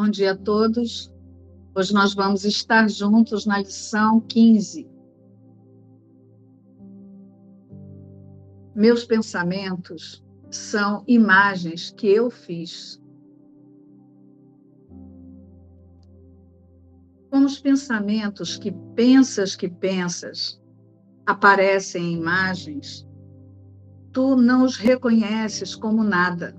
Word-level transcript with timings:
Bom 0.00 0.08
dia 0.08 0.30
a 0.30 0.36
todos. 0.36 1.12
Hoje 1.74 1.92
nós 1.92 2.14
vamos 2.14 2.44
estar 2.44 2.88
juntos 2.88 3.44
na 3.44 3.58
lição 3.58 4.20
15. 4.20 4.88
Meus 8.76 9.04
pensamentos 9.04 10.24
são 10.52 11.02
imagens 11.04 11.90
que 11.90 12.06
eu 12.06 12.30
fiz. 12.30 13.02
Como 17.28 17.46
os 17.46 17.58
pensamentos 17.58 18.56
que 18.56 18.70
pensas 18.94 19.56
que 19.56 19.68
pensas 19.68 20.62
aparecem 21.26 22.12
em 22.12 22.18
imagens, 22.18 23.04
tu 24.12 24.36
não 24.36 24.62
os 24.62 24.76
reconheces 24.76 25.74
como 25.74 26.04
nada. 26.04 26.54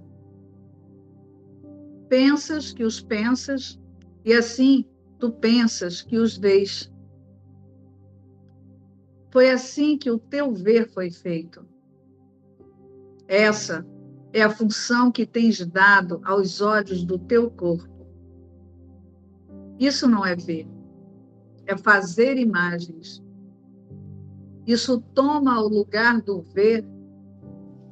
Pensas 2.10 2.74
que 2.74 2.84
os 2.84 3.00
pensas 3.00 3.80
e 4.26 4.34
assim 4.34 4.84
tu 5.20 5.32
pensas 5.32 6.02
que 6.02 6.18
os 6.18 6.36
vês. 6.36 6.92
Foi 9.32 9.52
assim 9.52 9.96
que 9.98 10.10
o 10.10 10.18
teu 10.18 10.52
ver 10.52 10.90
foi 10.90 11.12
feito. 11.12 11.64
Essa 13.28 13.86
é 14.34 14.42
a 14.42 14.50
função 14.50 15.12
que 15.12 15.26
tens 15.26 15.64
dado 15.68 16.20
aos 16.24 16.62
olhos 16.62 17.04
do 17.04 17.20
teu 17.20 17.52
corpo. 17.52 17.88
Isso 19.80 20.08
não 20.08 20.26
é 20.26 20.36
ver, 20.36 20.68
é 21.68 21.78
fazer 21.78 22.38
imagens. 22.38 23.24
Isso 24.66 25.00
toma 25.14 25.62
o 25.62 25.68
lugar 25.68 26.22
do 26.22 26.42
ver, 26.42 26.84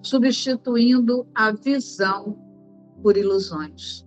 substituindo 0.02 1.28
a 1.34 1.52
visão 1.52 2.38
por 3.02 3.16
ilusões. 3.16 4.07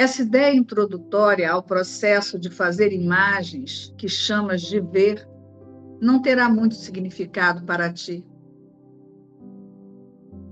Essa 0.00 0.22
ideia 0.22 0.54
introdutória 0.54 1.52
ao 1.52 1.62
processo 1.62 2.38
de 2.38 2.48
fazer 2.48 2.90
imagens, 2.90 3.92
que 3.98 4.08
chamas 4.08 4.62
de 4.62 4.80
ver, 4.80 5.28
não 6.00 6.22
terá 6.22 6.48
muito 6.48 6.74
significado 6.74 7.62
para 7.66 7.92
ti. 7.92 8.26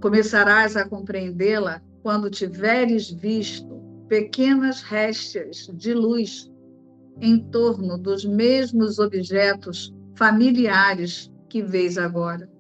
Começarás 0.03 0.77
a 0.77 0.87
compreendê-la 0.87 1.81
quando 2.03 2.29
tiveres 2.29 3.11
visto 3.11 3.81
pequenas 4.07 4.83
restas 4.83 5.71
de 5.73 5.95
luz 5.95 6.53
em 7.19 7.43
torno 7.45 7.97
dos 7.97 8.27
mesmos 8.27 8.99
objetos 8.99 9.95
familiares 10.15 11.33
que 11.49 11.63
vês 11.63 11.97
agora. 11.97 12.51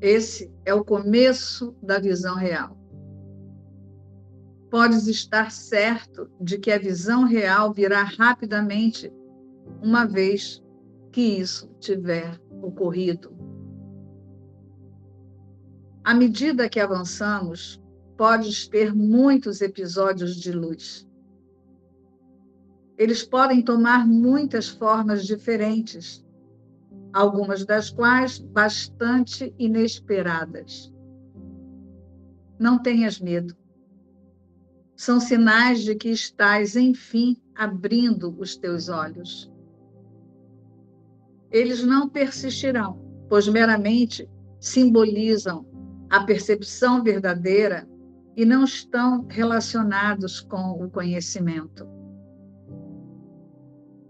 Esse 0.00 0.52
é 0.64 0.74
o 0.74 0.84
começo 0.84 1.76
da 1.80 2.00
visão 2.00 2.34
real. 2.34 2.83
Podes 4.74 5.06
estar 5.06 5.52
certo 5.52 6.28
de 6.40 6.58
que 6.58 6.72
a 6.72 6.78
visão 6.80 7.22
real 7.22 7.72
virá 7.72 8.02
rapidamente, 8.02 9.08
uma 9.80 10.04
vez 10.04 10.60
que 11.12 11.20
isso 11.20 11.68
tiver 11.78 12.40
ocorrido. 12.60 13.32
À 16.02 16.12
medida 16.12 16.68
que 16.68 16.80
avançamos, 16.80 17.80
podes 18.16 18.66
ter 18.66 18.92
muitos 18.92 19.60
episódios 19.60 20.34
de 20.34 20.50
luz. 20.50 21.08
Eles 22.98 23.22
podem 23.22 23.62
tomar 23.62 24.04
muitas 24.04 24.68
formas 24.68 25.24
diferentes, 25.24 26.26
algumas 27.12 27.64
das 27.64 27.90
quais 27.90 28.40
bastante 28.40 29.54
inesperadas. 29.56 30.92
Não 32.58 32.76
tenhas 32.76 33.20
medo. 33.20 33.54
São 34.96 35.18
sinais 35.18 35.82
de 35.82 35.94
que 35.94 36.08
estás, 36.08 36.76
enfim, 36.76 37.36
abrindo 37.54 38.34
os 38.38 38.56
teus 38.56 38.88
olhos. 38.88 39.52
Eles 41.50 41.84
não 41.84 42.08
persistirão, 42.08 43.00
pois 43.28 43.48
meramente 43.48 44.28
simbolizam 44.60 45.66
a 46.10 46.24
percepção 46.24 47.02
verdadeira 47.02 47.88
e 48.36 48.44
não 48.44 48.64
estão 48.64 49.26
relacionados 49.28 50.40
com 50.40 50.72
o 50.82 50.90
conhecimento. 50.90 51.86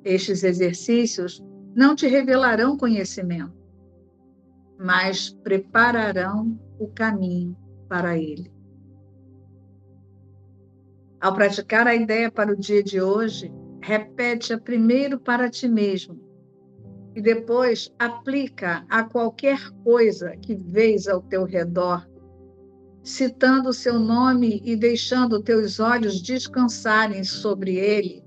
Estes 0.03 0.43
exercícios 0.45 1.43
não 1.75 1.95
te 1.97 2.07
revelarão 2.07 2.77
conhecimento, 2.77 3.53
mas 4.79 5.31
prepararão 5.31 6.59
o 6.79 6.89
caminho 6.89 7.57
para 7.89 8.17
ele. 8.17 8.54
Ao 11.25 11.33
praticar 11.33 11.87
a 11.87 11.95
ideia 11.95 12.31
para 12.31 12.53
o 12.53 12.57
dia 12.57 12.83
de 12.83 13.01
hoje, 13.01 13.51
repete-a 13.81 14.59
primeiro 14.59 15.19
para 15.19 15.49
ti 15.49 15.67
mesmo 15.67 16.21
e 17.17 17.23
depois 17.23 17.91
aplica 17.99 18.85
a 18.91 19.05
qualquer 19.05 19.71
coisa 19.83 20.37
que 20.37 20.55
vês 20.55 21.09
ao 21.09 21.23
teu 21.23 21.45
redor 21.45 22.07
citando 23.03 23.71
o 23.71 23.73
seu 23.73 23.99
nome 23.99 24.61
e 24.63 24.77
deixando 24.77 25.43
teus 25.43 25.81
olhos 25.81 26.21
descansarem 26.21 27.25
sobre 27.25 27.77
ele, 27.77 28.23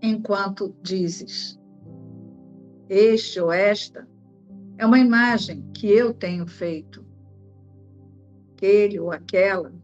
enquanto 0.00 0.74
dizes: 0.82 1.60
Este 2.88 3.40
ou 3.40 3.52
esta 3.52 4.08
é 4.78 4.86
uma 4.86 4.98
imagem 4.98 5.62
que 5.74 5.86
eu 5.86 6.14
tenho 6.14 6.46
feito. 6.46 7.04
Aquele 8.54 8.98
ou 8.98 9.12
aquela 9.12 9.81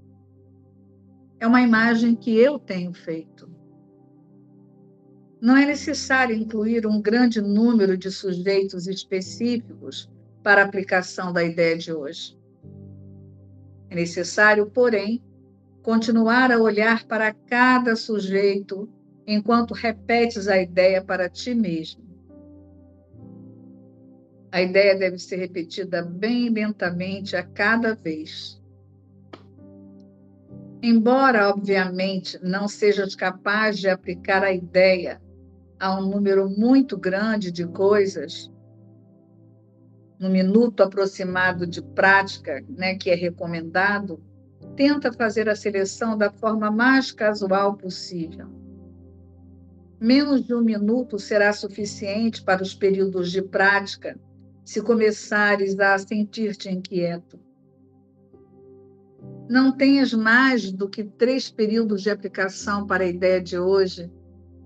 é 1.41 1.47
uma 1.47 1.61
imagem 1.61 2.15
que 2.15 2.37
eu 2.37 2.59
tenho 2.59 2.93
feito. 2.93 3.49
Não 5.41 5.57
é 5.57 5.65
necessário 5.65 6.35
incluir 6.35 6.87
um 6.87 7.01
grande 7.01 7.41
número 7.41 7.97
de 7.97 8.11
sujeitos 8.11 8.89
específicos 8.89 10.11
para 10.43 10.63
a 10.63 10.65
aplicação 10.65 11.33
da 11.33 11.45
ideia 11.45 11.79
de 11.79 11.93
hoje. 11.93 12.37
É 13.89 13.95
necessário, 13.95 14.67
porém, 14.67 15.23
continuar 15.83 16.51
a 16.51 16.59
olhar 16.59 17.05
para 17.05 17.33
cada 17.33 17.95
sujeito 17.95 18.89
enquanto 19.27 19.75
repetes 19.75 20.49
a 20.49 20.61
ideia 20.61 21.03
para 21.03 21.29
ti 21.29 21.55
mesmo. 21.55 22.03
A 24.51 24.63
ideia 24.63 24.99
deve 24.99 25.19
ser 25.19 25.37
repetida 25.37 26.03
bem 26.03 26.49
lentamente 26.49 27.37
a 27.37 27.43
cada 27.43 27.95
vez. 27.95 28.58
Embora, 30.83 31.49
obviamente, 31.49 32.39
não 32.43 32.69
sejas 32.69 33.15
capaz 33.15 33.79
de 33.79 33.89
aplicar 33.89 34.45
a 34.45 34.53
ideia 34.53 35.21
a 35.79 35.99
um 35.99 36.09
número 36.09 36.49
muito 36.49 36.97
grande 36.97 37.51
de 37.51 37.67
coisas, 37.67 38.51
no 40.19 40.31
minuto 40.31 40.83
aproximado 40.83 41.67
de 41.67 41.83
prática, 41.83 42.65
né, 42.69 42.95
que 42.97 43.11
é 43.11 43.15
recomendado, 43.15 44.21
tenta 44.77 45.13
fazer 45.13 45.49
a 45.49 45.57
seleção 45.57 46.17
da 46.17 46.31
forma 46.31 46.71
mais 46.71 47.13
casual 47.13 47.77
possível. 47.77 48.47
Menos 50.01 50.45
de 50.45 50.55
um 50.55 50.61
minuto 50.61 51.19
será 51.19 51.53
suficiente 51.53 52.43
para 52.43 52.63
os 52.63 52.75
períodos 52.75 53.33
de 53.33 53.43
prática, 53.43 54.19
se 54.65 54.81
começares 54.81 55.79
a 55.81 55.99
sentir-te 55.99 56.69
inquieto. 56.69 57.48
Não 59.49 59.73
tenhas 59.73 60.13
mais 60.13 60.71
do 60.71 60.89
que 60.89 61.03
três 61.03 61.51
períodos 61.51 62.03
de 62.03 62.11
aplicação 62.11 62.87
para 62.87 63.05
a 63.05 63.07
ideia 63.07 63.41
de 63.41 63.59
hoje, 63.59 64.13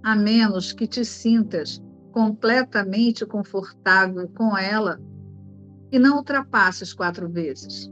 a 0.02 0.17
menos 0.17 0.73
que 0.73 0.87
te 0.87 1.05
sintas 1.05 1.81
completamente 2.11 3.25
confortável 3.25 4.29
com 4.29 4.56
ela 4.56 5.00
e 5.90 5.99
não 5.99 6.17
ultrapasse 6.17 6.82
as 6.82 6.93
quatro 6.93 7.29
vezes. 7.29 7.90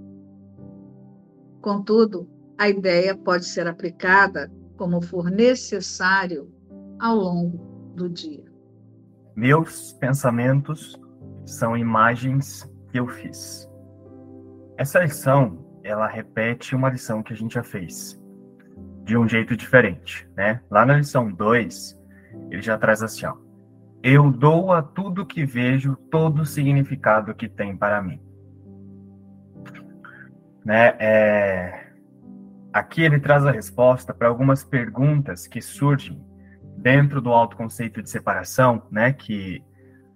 Contudo, 1.60 2.28
a 2.58 2.68
ideia 2.68 3.16
pode 3.16 3.44
ser 3.44 3.66
aplicada 3.66 4.50
como 4.76 5.00
for 5.00 5.30
necessário 5.30 6.52
ao 6.98 7.16
longo 7.16 7.92
do 7.94 8.08
dia. 8.08 8.44
Meus 9.36 9.92
pensamentos 9.92 10.98
são 11.46 11.76
imagens 11.76 12.68
que 12.90 12.98
eu 12.98 13.06
fiz. 13.06 13.68
Essa 14.76 15.00
lição, 15.00 15.69
ela 15.90 16.06
repete 16.06 16.74
uma 16.74 16.88
lição 16.88 17.22
que 17.22 17.32
a 17.32 17.36
gente 17.36 17.54
já 17.54 17.62
fez, 17.62 18.20
de 19.04 19.16
um 19.16 19.28
jeito 19.28 19.56
diferente, 19.56 20.28
né? 20.36 20.60
Lá 20.70 20.86
na 20.86 20.96
lição 20.96 21.30
2, 21.30 21.98
ele 22.50 22.62
já 22.62 22.78
traz 22.78 23.02
assim, 23.02 23.26
ó, 23.26 23.34
eu 24.02 24.30
dou 24.30 24.72
a 24.72 24.82
tudo 24.82 25.26
que 25.26 25.44
vejo 25.44 25.96
todo 26.10 26.42
o 26.42 26.46
significado 26.46 27.34
que 27.34 27.48
tem 27.48 27.76
para 27.76 28.00
mim. 28.00 28.20
Né? 30.64 30.94
É... 30.98 31.86
Aqui 32.72 33.02
ele 33.02 33.18
traz 33.18 33.44
a 33.44 33.50
resposta 33.50 34.14
para 34.14 34.28
algumas 34.28 34.62
perguntas 34.62 35.46
que 35.46 35.60
surgem 35.60 36.24
dentro 36.76 37.20
do 37.20 37.30
autoconceito 37.30 38.00
de 38.00 38.08
separação, 38.08 38.82
né? 38.90 39.12
Que 39.12 39.62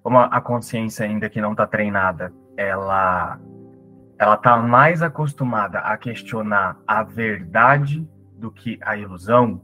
como 0.03 0.19
a 0.19 0.41
consciência 0.41 1.05
ainda 1.05 1.29
que 1.29 1.41
não 1.41 1.53
está 1.53 1.67
treinada, 1.67 2.33
ela 2.57 3.41
ela 4.19 4.35
está 4.35 4.57
mais 4.57 5.03
acostumada 5.03 5.79
a 5.81 5.97
questionar 5.97 6.79
a 6.87 7.03
verdade 7.03 8.09
do 8.37 8.51
que 8.51 8.79
a 8.83 8.97
ilusão, 8.97 9.61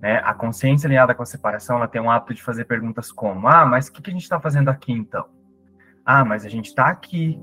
né? 0.00 0.20
A 0.24 0.34
consciência 0.34 0.86
alinhada 0.86 1.14
com 1.14 1.22
a 1.22 1.26
separação, 1.26 1.76
ela 1.76 1.88
tem 1.88 2.00
um 2.00 2.10
hábito 2.10 2.34
de 2.34 2.42
fazer 2.42 2.64
perguntas 2.66 3.10
como: 3.10 3.48
ah, 3.48 3.64
mas 3.64 3.88
o 3.88 3.92
que, 3.92 4.02
que 4.02 4.10
a 4.10 4.12
gente 4.12 4.22
está 4.22 4.38
fazendo 4.38 4.68
aqui 4.68 4.92
então? 4.92 5.26
Ah, 6.04 6.24
mas 6.24 6.44
a 6.44 6.48
gente 6.48 6.66
está 6.66 6.88
aqui, 6.88 7.40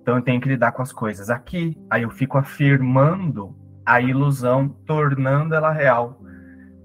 então 0.00 0.16
eu 0.16 0.22
tenho 0.22 0.40
que 0.40 0.48
lidar 0.48 0.72
com 0.72 0.80
as 0.80 0.92
coisas 0.92 1.28
aqui. 1.28 1.76
Aí 1.90 2.02
eu 2.02 2.10
fico 2.10 2.38
afirmando 2.38 3.54
a 3.84 4.00
ilusão, 4.00 4.68
tornando 4.86 5.54
ela 5.54 5.70
real, 5.70 6.18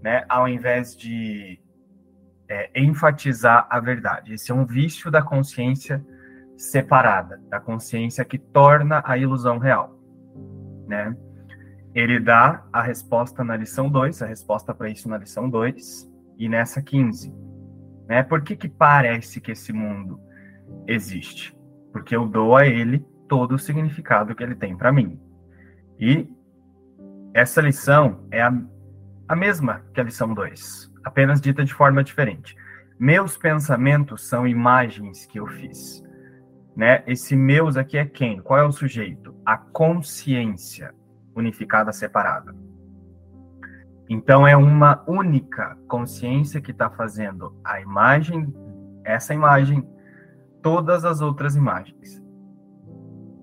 né? 0.03 0.25
Ao 0.27 0.47
invés 0.49 0.97
de 0.97 1.61
é, 2.49 2.69
enfatizar 2.75 3.67
a 3.69 3.79
verdade. 3.79 4.33
Esse 4.33 4.51
é 4.51 4.55
um 4.55 4.65
vício 4.65 5.09
da 5.09 5.21
consciência 5.21 6.05
separada, 6.59 7.41
da 7.49 7.57
consciência 7.57 8.25
que 8.25 8.37
torna 8.37 9.01
a 9.05 9.17
ilusão 9.17 9.57
real, 9.57 9.97
né? 10.85 11.15
Ele 11.95 12.19
dá 12.19 12.65
a 12.71 12.81
resposta 12.81 13.43
na 13.43 13.55
lição 13.55 13.89
2, 13.89 14.21
a 14.21 14.25
resposta 14.25 14.75
para 14.75 14.89
isso 14.89 15.09
na 15.09 15.17
lição 15.17 15.49
2 15.49 16.11
e 16.37 16.49
nessa 16.49 16.81
15. 16.81 17.33
Né? 18.07 18.21
Por 18.23 18.41
que, 18.41 18.55
que 18.55 18.67
parece 18.67 19.39
que 19.41 19.53
esse 19.53 19.73
mundo 19.73 20.19
existe? 20.85 21.57
Porque 21.91 22.15
eu 22.15 22.27
dou 22.27 22.55
a 22.55 22.67
ele 22.67 22.99
todo 23.27 23.53
o 23.53 23.59
significado 23.59 24.35
que 24.35 24.43
ele 24.43 24.55
tem 24.55 24.75
para 24.75 24.91
mim. 24.91 25.19
E 25.97 26.29
essa 27.33 27.61
lição 27.61 28.27
é 28.29 28.41
a, 28.41 28.53
a 29.27 29.35
mesma 29.35 29.83
que 29.93 30.01
a 30.01 30.03
lição 30.03 30.33
2, 30.33 30.93
apenas 31.03 31.41
dita 31.41 31.63
de 31.63 31.73
forma 31.73 32.03
diferente. 32.03 32.55
Meus 32.99 33.37
pensamentos 33.37 34.27
são 34.27 34.45
imagens 34.45 35.25
que 35.25 35.39
eu 35.39 35.47
fiz. 35.47 36.03
Né? 36.75 37.03
Esse 37.07 37.35
meus 37.35 37.75
aqui 37.75 37.97
é 37.97 38.05
quem? 38.05 38.39
Qual 38.41 38.59
é 38.59 38.63
o 38.63 38.71
sujeito? 38.71 39.35
A 39.45 39.57
consciência 39.57 40.93
unificada 41.35 41.91
separada. 41.91 42.55
Então 44.09 44.47
é 44.47 44.57
uma 44.57 45.03
única 45.07 45.77
consciência 45.87 46.59
que 46.59 46.71
está 46.71 46.89
fazendo 46.89 47.55
a 47.63 47.79
imagem, 47.79 48.51
essa 49.03 49.33
imagem, 49.33 49.87
todas 50.63 51.05
as 51.05 51.21
outras 51.21 51.55
imagens. 51.55 52.21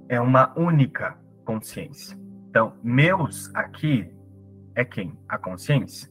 É 0.08 0.20
uma 0.20 0.52
única 0.58 1.16
consciência. 1.44 2.18
Então, 2.50 2.74
meus 2.82 3.54
aqui 3.54 4.10
é 4.74 4.84
quem? 4.84 5.16
A 5.28 5.38
consciência. 5.38 6.10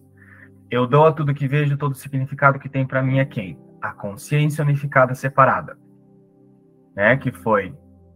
Eu 0.71 0.88
dou 0.88 1.06
a 1.06 1.12
tudo 1.12 1.33
que 1.33 1.47
vejo, 1.47 1.77
todo 1.77 1.91
o 1.91 1.95
significado 1.95 2.57
que 2.57 2.69
tem 2.69 2.85
para 2.85 3.03
mim 3.03 3.19
é 3.19 3.25
quem? 3.25 3.59
A 3.81 3.91
consciência 3.91 4.63
unificada 4.63 5.13
separada. 5.13 5.77
Né? 6.95 7.18
Que 7.18 7.31
foi 7.31 7.75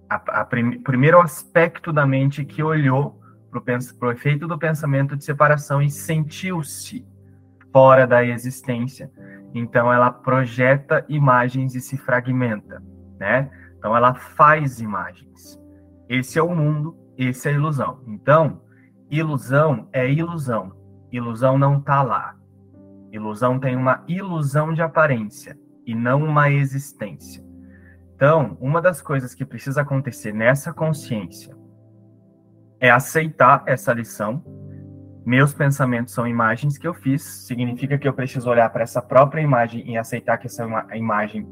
a 0.09 0.43
prim, 0.43 0.81
primeiro 0.81 1.21
aspecto 1.21 1.93
da 1.93 2.05
mente 2.05 2.43
que 2.43 2.63
olhou 2.63 3.19
para 3.51 4.07
o 4.07 4.11
efeito 4.11 4.47
do 4.47 4.57
pensamento 4.57 5.15
de 5.15 5.23
separação 5.23 5.81
e 5.81 5.89
sentiu-se 5.89 7.05
fora 7.71 8.07
da 8.07 8.23
existência. 8.23 9.11
Então 9.53 9.91
ela 9.91 10.11
projeta 10.11 11.05
imagens 11.07 11.75
e 11.75 11.81
se 11.81 11.97
fragmenta, 11.97 12.81
né? 13.19 13.49
Então 13.77 13.95
ela 13.95 14.13
faz 14.13 14.79
imagens. 14.79 15.59
Esse 16.07 16.39
é 16.39 16.43
o 16.43 16.55
mundo, 16.55 16.97
esse 17.17 17.47
é 17.47 17.51
a 17.51 17.55
ilusão. 17.55 18.01
Então, 18.07 18.61
ilusão 19.09 19.87
é 19.93 20.11
ilusão. 20.11 20.73
Ilusão 21.11 21.57
não 21.57 21.77
está 21.77 22.01
lá. 22.01 22.35
Ilusão 23.11 23.59
tem 23.59 23.75
uma 23.75 24.03
ilusão 24.07 24.73
de 24.73 24.81
aparência 24.81 25.57
e 25.85 25.95
não 25.95 26.23
uma 26.23 26.51
existência. 26.51 27.43
Então, 28.19 28.57
uma 28.59 28.81
das 28.81 29.01
coisas 29.01 29.33
que 29.33 29.45
precisa 29.45 29.79
acontecer 29.79 30.33
nessa 30.33 30.73
consciência 30.73 31.55
é 32.77 32.91
aceitar 32.91 33.63
essa 33.65 33.93
lição. 33.93 34.43
Meus 35.25 35.53
pensamentos 35.53 36.13
são 36.13 36.27
imagens 36.27 36.77
que 36.77 36.85
eu 36.85 36.93
fiz, 36.93 37.23
significa 37.23 37.97
que 37.97 38.05
eu 38.05 38.13
preciso 38.13 38.49
olhar 38.49 38.69
para 38.71 38.83
essa 38.83 39.01
própria 39.01 39.39
imagem 39.39 39.89
e 39.89 39.97
aceitar 39.97 40.37
que 40.37 40.47
essa 40.47 40.67
imagem 40.93 41.47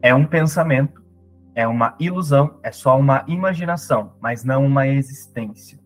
é 0.00 0.14
um 0.14 0.24
pensamento, 0.24 1.04
é 1.54 1.68
uma 1.68 1.94
ilusão, 2.00 2.58
é 2.62 2.72
só 2.72 2.98
uma 2.98 3.22
imaginação, 3.28 4.14
mas 4.18 4.42
não 4.42 4.64
uma 4.64 4.88
existência. 4.88 5.78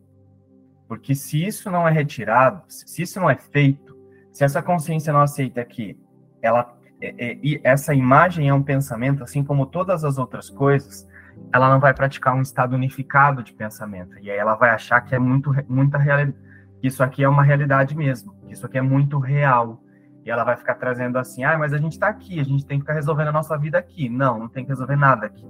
Porque 0.86 1.12
se 1.12 1.44
isso 1.44 1.72
não 1.72 1.88
é 1.88 1.90
retirado, 1.90 2.62
se 2.68 3.02
isso 3.02 3.18
não 3.18 3.28
é 3.28 3.34
feito, 3.34 3.98
se 4.30 4.44
essa 4.44 4.62
consciência 4.62 5.12
não 5.12 5.22
aceita 5.22 5.64
que 5.64 5.98
ela 6.40 6.62
é, 7.00 7.32
é, 7.32 7.60
essa 7.64 7.94
imagem 7.94 8.48
é 8.48 8.54
um 8.54 8.62
pensamento, 8.62 9.22
assim 9.22 9.42
como 9.42 9.66
todas 9.66 10.04
as 10.04 10.18
outras 10.18 10.50
coisas, 10.50 11.08
ela 11.52 11.70
não 11.70 11.80
vai 11.80 11.94
praticar 11.94 12.34
um 12.34 12.42
estado 12.42 12.74
unificado 12.74 13.42
de 13.42 13.52
pensamento. 13.52 14.18
E 14.20 14.30
aí 14.30 14.36
ela 14.36 14.54
vai 14.54 14.70
achar 14.70 15.00
que 15.00 15.14
é 15.14 15.18
muito, 15.18 15.50
muita 15.68 15.98
realidade, 15.98 16.36
isso 16.82 17.02
aqui 17.02 17.22
é 17.22 17.28
uma 17.28 17.42
realidade 17.42 17.96
mesmo, 17.96 18.34
isso 18.48 18.66
aqui 18.66 18.78
é 18.78 18.82
muito 18.82 19.18
real. 19.18 19.82
E 20.24 20.30
ela 20.30 20.44
vai 20.44 20.56
ficar 20.56 20.74
trazendo 20.74 21.18
assim, 21.18 21.44
ah, 21.44 21.58
mas 21.58 21.72
a 21.72 21.78
gente 21.78 21.92
está 21.92 22.08
aqui, 22.08 22.38
a 22.38 22.44
gente 22.44 22.66
tem 22.66 22.78
que 22.78 22.82
ficar 22.82 22.92
resolvendo 22.92 23.28
a 23.28 23.32
nossa 23.32 23.56
vida 23.56 23.78
aqui. 23.78 24.08
Não, 24.08 24.38
não 24.38 24.48
tem 24.48 24.64
que 24.64 24.70
resolver 24.70 24.96
nada 24.96 25.26
aqui. 25.26 25.46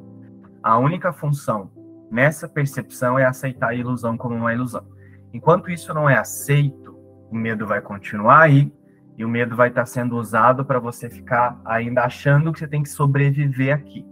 A 0.62 0.79
única 0.79 1.12
função 1.12 1.70
nessa 2.11 2.49
percepção 2.49 3.19
é 3.19 3.25
aceitar 3.25 3.70
a 3.70 3.75
ilusão 3.75 4.17
como 4.17 4.37
uma 4.37 4.53
ilusão. 4.53 4.85
Enquanto 5.32 5.70
isso 5.70 5.93
não 5.93 6.08
é 6.08 6.17
aceito, 6.17 6.96
o 7.31 7.35
medo 7.35 7.67
vai 7.67 7.81
continuar 7.81 8.43
aí, 8.43 8.73
e 9.20 9.25
o 9.25 9.28
medo 9.28 9.55
vai 9.55 9.69
estar 9.69 9.84
sendo 9.84 10.17
usado 10.17 10.64
para 10.64 10.78
você 10.78 11.11
ficar 11.11 11.61
ainda 11.62 12.05
achando 12.05 12.55
que 12.55 12.58
você 12.58 12.67
tem 12.67 12.82
que 12.82 12.88
sobreviver 12.88 13.75
aqui, 13.75 14.02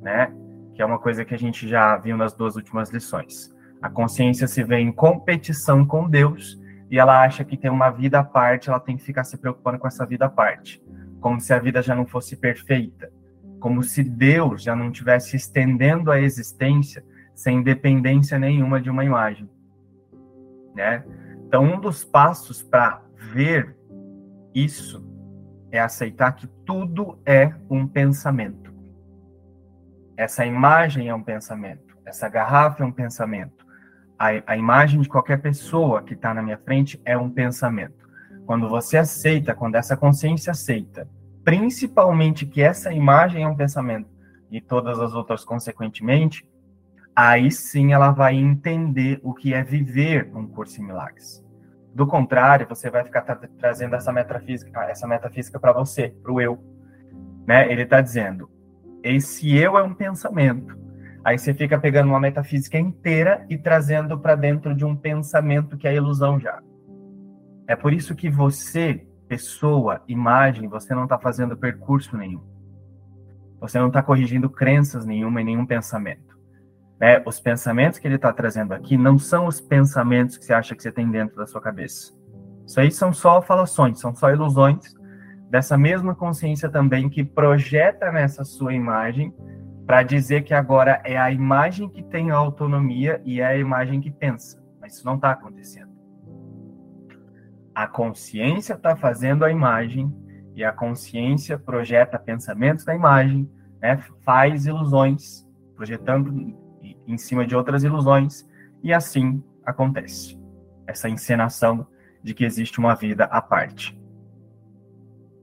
né? 0.00 0.32
que 0.72 0.80
é 0.80 0.86
uma 0.86 0.96
coisa 0.96 1.24
que 1.24 1.34
a 1.34 1.36
gente 1.38 1.66
já 1.66 1.96
viu 1.96 2.16
nas 2.16 2.34
duas 2.34 2.54
últimas 2.54 2.88
lições. 2.90 3.52
A 3.82 3.90
consciência 3.90 4.46
se 4.46 4.62
vê 4.62 4.76
em 4.76 4.92
competição 4.92 5.84
com 5.84 6.08
Deus 6.08 6.56
e 6.88 7.00
ela 7.00 7.20
acha 7.20 7.44
que 7.44 7.56
tem 7.56 7.68
uma 7.68 7.90
vida 7.90 8.20
à 8.20 8.22
parte, 8.22 8.68
ela 8.68 8.78
tem 8.78 8.96
que 8.96 9.02
ficar 9.02 9.24
se 9.24 9.36
preocupando 9.36 9.76
com 9.76 9.88
essa 9.88 10.06
vida 10.06 10.26
à 10.26 10.30
parte, 10.30 10.80
como 11.20 11.40
se 11.40 11.52
a 11.52 11.58
vida 11.58 11.82
já 11.82 11.96
não 11.96 12.06
fosse 12.06 12.36
perfeita, 12.36 13.10
como 13.58 13.82
se 13.82 14.04
Deus 14.04 14.62
já 14.62 14.76
não 14.76 14.92
tivesse 14.92 15.34
estendendo 15.34 16.12
a 16.12 16.20
existência 16.20 17.04
sem 17.34 17.60
dependência 17.60 18.38
nenhuma 18.38 18.80
de 18.80 18.88
uma 18.88 19.04
imagem, 19.04 19.50
né? 20.76 21.04
Então, 21.44 21.64
um 21.64 21.80
dos 21.80 22.04
passos 22.04 22.62
para 22.62 23.02
ver 23.16 23.76
isso 24.54 25.04
é 25.70 25.80
aceitar 25.80 26.32
que 26.32 26.46
tudo 26.46 27.18
é 27.26 27.52
um 27.68 27.86
pensamento. 27.86 28.72
Essa 30.16 30.46
imagem 30.46 31.08
é 31.08 31.14
um 31.14 31.22
pensamento, 31.22 31.96
essa 32.06 32.28
garrafa 32.28 32.84
é 32.84 32.86
um 32.86 32.92
pensamento, 32.92 33.64
a, 34.18 34.52
a 34.52 34.56
imagem 34.56 35.00
de 35.00 35.08
qualquer 35.08 35.40
pessoa 35.40 36.02
que 36.02 36.14
está 36.14 36.32
na 36.32 36.42
minha 36.42 36.58
frente 36.58 37.00
é 37.04 37.18
um 37.18 37.28
pensamento. 37.28 38.08
Quando 38.46 38.68
você 38.68 38.96
aceita, 38.96 39.54
quando 39.54 39.74
essa 39.74 39.96
consciência 39.96 40.52
aceita, 40.52 41.08
principalmente 41.42 42.46
que 42.46 42.62
essa 42.62 42.92
imagem 42.92 43.42
é 43.42 43.48
um 43.48 43.56
pensamento 43.56 44.08
e 44.50 44.60
todas 44.60 44.98
as 45.00 45.14
outras 45.14 45.44
consequentemente, 45.44 46.48
aí 47.14 47.50
sim 47.50 47.92
ela 47.92 48.10
vai 48.10 48.36
entender 48.36 49.20
o 49.22 49.34
que 49.34 49.52
é 49.52 49.62
viver 49.62 50.30
um 50.34 50.46
curso 50.46 50.80
em 50.80 50.84
milagres. 50.84 51.43
Do 51.94 52.08
contrário, 52.08 52.66
você 52.68 52.90
vai 52.90 53.04
ficar 53.04 53.22
tra 53.22 53.36
trazendo 53.58 53.94
essa 53.94 54.12
metafísica, 54.12 54.82
essa 54.84 55.06
metafísica 55.06 55.60
para 55.60 55.72
você, 55.72 56.08
para 56.22 56.32
o 56.32 56.40
eu. 56.40 56.58
Né? 57.46 57.70
Ele 57.70 57.82
está 57.82 58.00
dizendo: 58.00 58.50
esse 59.02 59.56
eu 59.56 59.78
é 59.78 59.82
um 59.82 59.94
pensamento. 59.94 60.76
Aí 61.24 61.38
você 61.38 61.54
fica 61.54 61.78
pegando 61.78 62.08
uma 62.08 62.18
metafísica 62.18 62.78
inteira 62.78 63.46
e 63.48 63.56
trazendo 63.56 64.18
para 64.18 64.34
dentro 64.34 64.74
de 64.74 64.84
um 64.84 64.96
pensamento 64.96 65.76
que 65.76 65.86
é 65.86 65.94
ilusão 65.94 66.38
já. 66.40 66.60
É 67.66 67.76
por 67.76 67.92
isso 67.92 68.14
que 68.14 68.28
você, 68.28 69.06
pessoa, 69.28 70.02
imagem, 70.08 70.68
você 70.68 70.94
não 70.94 71.04
está 71.04 71.16
fazendo 71.16 71.56
percurso 71.56 72.16
nenhum. 72.16 72.42
Você 73.60 73.78
não 73.78 73.86
está 73.86 74.02
corrigindo 74.02 74.50
crenças 74.50 75.06
nenhuma 75.06 75.40
em 75.40 75.44
nenhum 75.44 75.64
pensamento. 75.64 76.33
Né? 77.04 77.22
Os 77.26 77.38
pensamentos 77.38 77.98
que 77.98 78.08
ele 78.08 78.14
está 78.14 78.32
trazendo 78.32 78.72
aqui 78.72 78.96
não 78.96 79.18
são 79.18 79.46
os 79.46 79.60
pensamentos 79.60 80.38
que 80.38 80.44
você 80.46 80.54
acha 80.54 80.74
que 80.74 80.82
você 80.82 80.90
tem 80.90 81.10
dentro 81.10 81.36
da 81.36 81.46
sua 81.46 81.60
cabeça. 81.60 82.14
Isso 82.66 82.80
aí 82.80 82.90
são 82.90 83.12
só 83.12 83.42
falações, 83.42 84.00
são 84.00 84.14
só 84.14 84.30
ilusões 84.30 84.94
dessa 85.50 85.76
mesma 85.76 86.14
consciência 86.14 86.66
também 86.66 87.10
que 87.10 87.22
projeta 87.22 88.10
nessa 88.10 88.42
sua 88.42 88.72
imagem 88.72 89.34
para 89.84 90.02
dizer 90.02 90.44
que 90.44 90.54
agora 90.54 91.02
é 91.04 91.18
a 91.18 91.30
imagem 91.30 91.90
que 91.90 92.02
tem 92.02 92.30
a 92.30 92.36
autonomia 92.36 93.20
e 93.22 93.38
é 93.38 93.48
a 93.48 93.58
imagem 93.58 94.00
que 94.00 94.10
pensa. 94.10 94.58
Mas 94.80 94.94
isso 94.94 95.04
não 95.04 95.16
está 95.16 95.32
acontecendo. 95.32 95.92
A 97.74 97.86
consciência 97.86 98.72
está 98.72 98.96
fazendo 98.96 99.44
a 99.44 99.50
imagem 99.50 100.10
e 100.54 100.64
a 100.64 100.72
consciência 100.72 101.58
projeta 101.58 102.18
pensamentos 102.18 102.82
da 102.82 102.94
imagem, 102.94 103.46
né, 103.78 104.02
faz 104.24 104.64
ilusões, 104.64 105.46
projetando 105.76 106.63
em 107.06 107.16
cima 107.18 107.46
de 107.46 107.54
outras 107.54 107.84
ilusões, 107.84 108.48
e 108.82 108.92
assim 108.92 109.42
acontece 109.64 110.38
essa 110.86 111.08
encenação 111.08 111.86
de 112.22 112.34
que 112.34 112.44
existe 112.44 112.78
uma 112.78 112.94
vida 112.94 113.24
à 113.24 113.40
parte. 113.40 113.98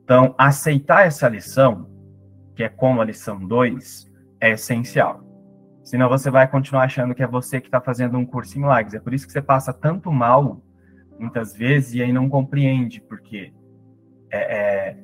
Então, 0.03 0.35
aceitar 0.37 1.05
essa 1.05 1.27
lição, 1.29 1.87
que 2.55 2.63
é 2.63 2.69
como 2.69 3.01
a 3.01 3.05
lição 3.05 3.39
2, 3.39 4.11
é 4.39 4.51
essencial. 4.51 5.23
Senão 5.83 6.09
você 6.09 6.29
vai 6.29 6.47
continuar 6.47 6.83
achando 6.83 7.15
que 7.15 7.23
é 7.23 7.27
você 7.27 7.59
que 7.59 7.67
está 7.67 7.79
fazendo 7.79 8.17
um 8.17 8.25
curso 8.25 8.57
em 8.57 8.61
milagres. 8.61 8.93
É 8.93 8.99
por 8.99 9.13
isso 9.13 9.25
que 9.25 9.33
você 9.33 9.41
passa 9.41 9.73
tanto 9.73 10.11
mal, 10.11 10.61
muitas 11.19 11.55
vezes, 11.55 11.93
e 11.93 12.01
aí 12.01 12.11
não 12.11 12.29
compreende, 12.29 13.01
porque 13.01 13.53
é, 14.31 14.39
é, 14.39 14.97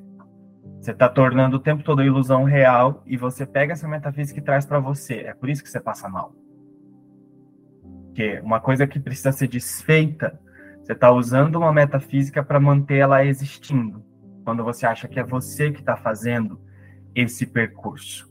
você 0.80 0.92
está 0.92 1.08
tornando 1.08 1.56
o 1.56 1.60
tempo 1.60 1.82
todo 1.82 2.00
a 2.00 2.04
ilusão 2.04 2.44
real 2.44 3.02
e 3.06 3.16
você 3.16 3.44
pega 3.44 3.72
essa 3.72 3.88
metafísica 3.88 4.38
e 4.38 4.42
traz 4.42 4.64
para 4.64 4.78
você. 4.78 5.20
É 5.20 5.34
por 5.34 5.48
isso 5.48 5.62
que 5.62 5.68
você 5.68 5.80
passa 5.80 6.08
mal. 6.08 6.32
Porque 8.08 8.40
uma 8.40 8.60
coisa 8.60 8.86
que 8.86 8.98
precisa 8.98 9.32
ser 9.32 9.48
desfeita, 9.48 10.38
você 10.82 10.92
está 10.92 11.10
usando 11.10 11.56
uma 11.56 11.72
metafísica 11.72 12.42
para 12.42 12.58
manter 12.58 12.98
ela 12.98 13.24
existindo. 13.24 14.02
Quando 14.44 14.64
você 14.64 14.86
acha 14.86 15.06
que 15.06 15.20
é 15.20 15.24
você 15.24 15.70
que 15.70 15.80
está 15.80 15.96
fazendo 15.96 16.60
esse 17.14 17.46
percurso. 17.46 18.28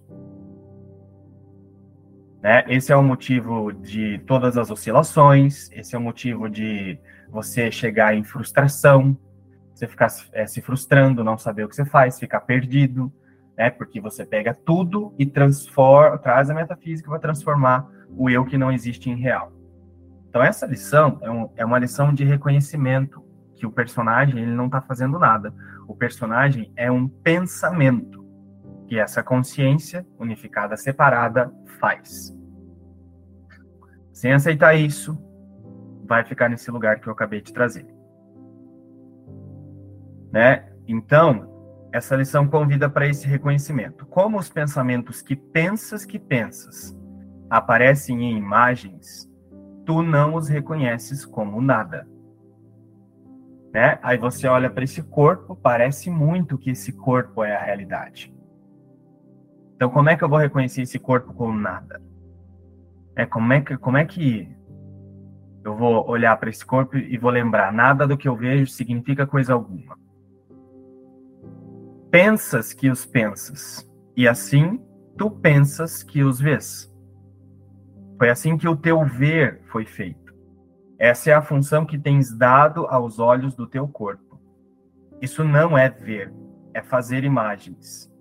Né? 2.42 2.64
Esse 2.68 2.92
é 2.92 2.96
o 2.96 3.04
motivo 3.04 3.72
de 3.72 4.20
todas 4.26 4.58
as 4.58 4.70
oscilações, 4.70 5.70
esse 5.72 5.96
é 5.96 5.98
o 5.98 6.02
motivo 6.02 6.50
de 6.50 7.00
você 7.30 7.72
chegar 7.72 8.16
em 8.16 8.24
frustração, 8.24 9.18
você 9.74 9.88
ficar 9.88 10.08
é, 10.34 10.48
se 10.48 10.62
frustrando, 10.62 11.24
não 11.24 11.38
saber 11.38 11.64
o 11.66 11.70
que 11.70 11.76
você 11.76 11.86
faz, 11.86 12.20
ficar 12.20 12.42
perdido, 12.42 13.12
né? 13.58 13.70
Porque 13.70 14.00
você 14.00 14.26
pega 14.26 14.54
tudo 14.54 15.14
e 15.18 15.26
transforma, 15.26 16.18
traz 16.18 16.50
a 16.50 16.54
metafísica 16.54 17.10
para 17.10 17.20
transformar 17.20 17.88
o 18.10 18.30
eu 18.30 18.46
que 18.46 18.58
não 18.58 18.72
existe 18.72 19.10
em 19.10 19.16
real. 19.16 19.52
Então 20.30 20.44
essa 20.44 20.66
lição 20.66 21.18
é, 21.22 21.30
um, 21.30 21.50
é 21.56 21.66
uma 21.66 21.80
lição 21.80 22.14
de 22.14 22.24
reconhecimento 22.24 23.24
que 23.56 23.66
o 23.66 23.72
personagem 23.72 24.40
ele 24.40 24.54
não 24.54 24.68
está 24.68 24.82
fazendo 24.82 25.18
nada. 25.18 25.54
O 25.88 25.96
personagem 25.96 26.72
é 26.76 26.92
um 26.92 27.08
pensamento 27.08 28.26
que 28.88 28.98
essa 28.98 29.22
consciência 29.22 30.06
unificada, 30.20 30.78
separada, 30.78 31.52
faz. 31.80 32.36
Sem 34.14 34.34
aceitar 34.34 34.76
isso, 34.76 35.18
vai 36.06 36.24
ficar 36.24 36.50
nesse 36.50 36.72
lugar 36.72 37.00
que 37.00 37.08
eu 37.08 37.14
acabei 37.14 37.42
de 37.42 37.52
trazer. 37.52 37.86
Né? 40.32 40.72
Então, 40.88 41.58
essa 41.92 42.16
lição 42.16 42.48
convida 42.48 42.90
para 42.90 43.08
esse 43.08 43.28
reconhecimento. 43.28 44.06
Como 44.06 44.38
os 44.38 44.50
pensamentos 44.50 45.22
que 45.22 45.36
pensas 45.36 46.06
que 46.06 46.20
pensas 46.20 46.98
aparecem 47.50 48.24
em 48.24 48.38
imagens, 48.38 49.30
tu 49.88 50.04
não 50.04 50.36
os 50.36 50.50
reconheces 50.50 51.26
como 51.26 51.62
nada. 51.62 52.06
Né? 53.74 53.98
Aí 54.04 54.18
você 54.18 54.46
olha 54.46 54.70
para 54.70 54.84
esse 54.84 55.02
corpo, 55.02 55.56
parece 55.56 56.10
muito 56.12 56.58
que 56.58 56.72
esse 56.72 56.92
corpo 56.92 57.42
é 57.42 57.56
a 57.56 57.64
realidade. 57.64 58.36
Então, 59.76 59.90
como 59.90 60.10
é 60.10 60.18
que 60.18 60.24
eu 60.26 60.30
vou 60.30 60.40
reconhecer 60.40 60.82
esse 60.82 61.00
corpo 61.00 61.34
como 61.34 61.58
nada? 61.58 62.02
É 63.16 63.26
como 63.26 63.54
é 63.54 63.62
que 63.62 63.78
como 63.78 63.96
é 63.96 64.04
que 64.04 64.54
eu 65.64 65.76
vou 65.76 66.06
olhar 66.10 66.36
para 66.38 66.50
esse 66.50 66.66
corpo 66.66 66.98
e 66.98 67.18
vou 67.18 67.32
lembrar 67.32 67.72
nada 67.72 68.06
do 68.06 68.18
que 68.18 68.28
eu 68.28 68.36
vejo 68.36 68.68
significa 68.68 69.26
coisa 69.26 69.54
alguma. 69.54 69.98
Pensas 72.12 72.74
que 72.74 72.90
os 72.90 73.06
pensas, 73.06 73.90
e 74.16 74.28
assim 74.28 74.82
tu 75.18 75.32
pensas 75.32 76.04
que 76.04 76.24
os 76.24 76.40
vês. 76.42 76.87
Foi 78.18 78.30
assim 78.30 78.58
que 78.58 78.68
o 78.68 78.76
teu 78.76 79.06
ver 79.06 79.62
foi 79.68 79.86
feito. 79.86 80.34
Essa 80.98 81.30
é 81.30 81.34
a 81.34 81.42
função 81.42 81.86
que 81.86 81.98
tens 81.98 82.36
dado 82.36 82.88
aos 82.88 83.20
olhos 83.20 83.56
do 83.56 83.68
teu 83.68 83.88
corpo. 83.88 84.40
Isso 85.22 85.44
não 85.44 85.78
é 85.78 85.90
ver, 85.90 86.34
é 86.74 86.82
fazer 86.82 87.24
imagens. 87.24 88.12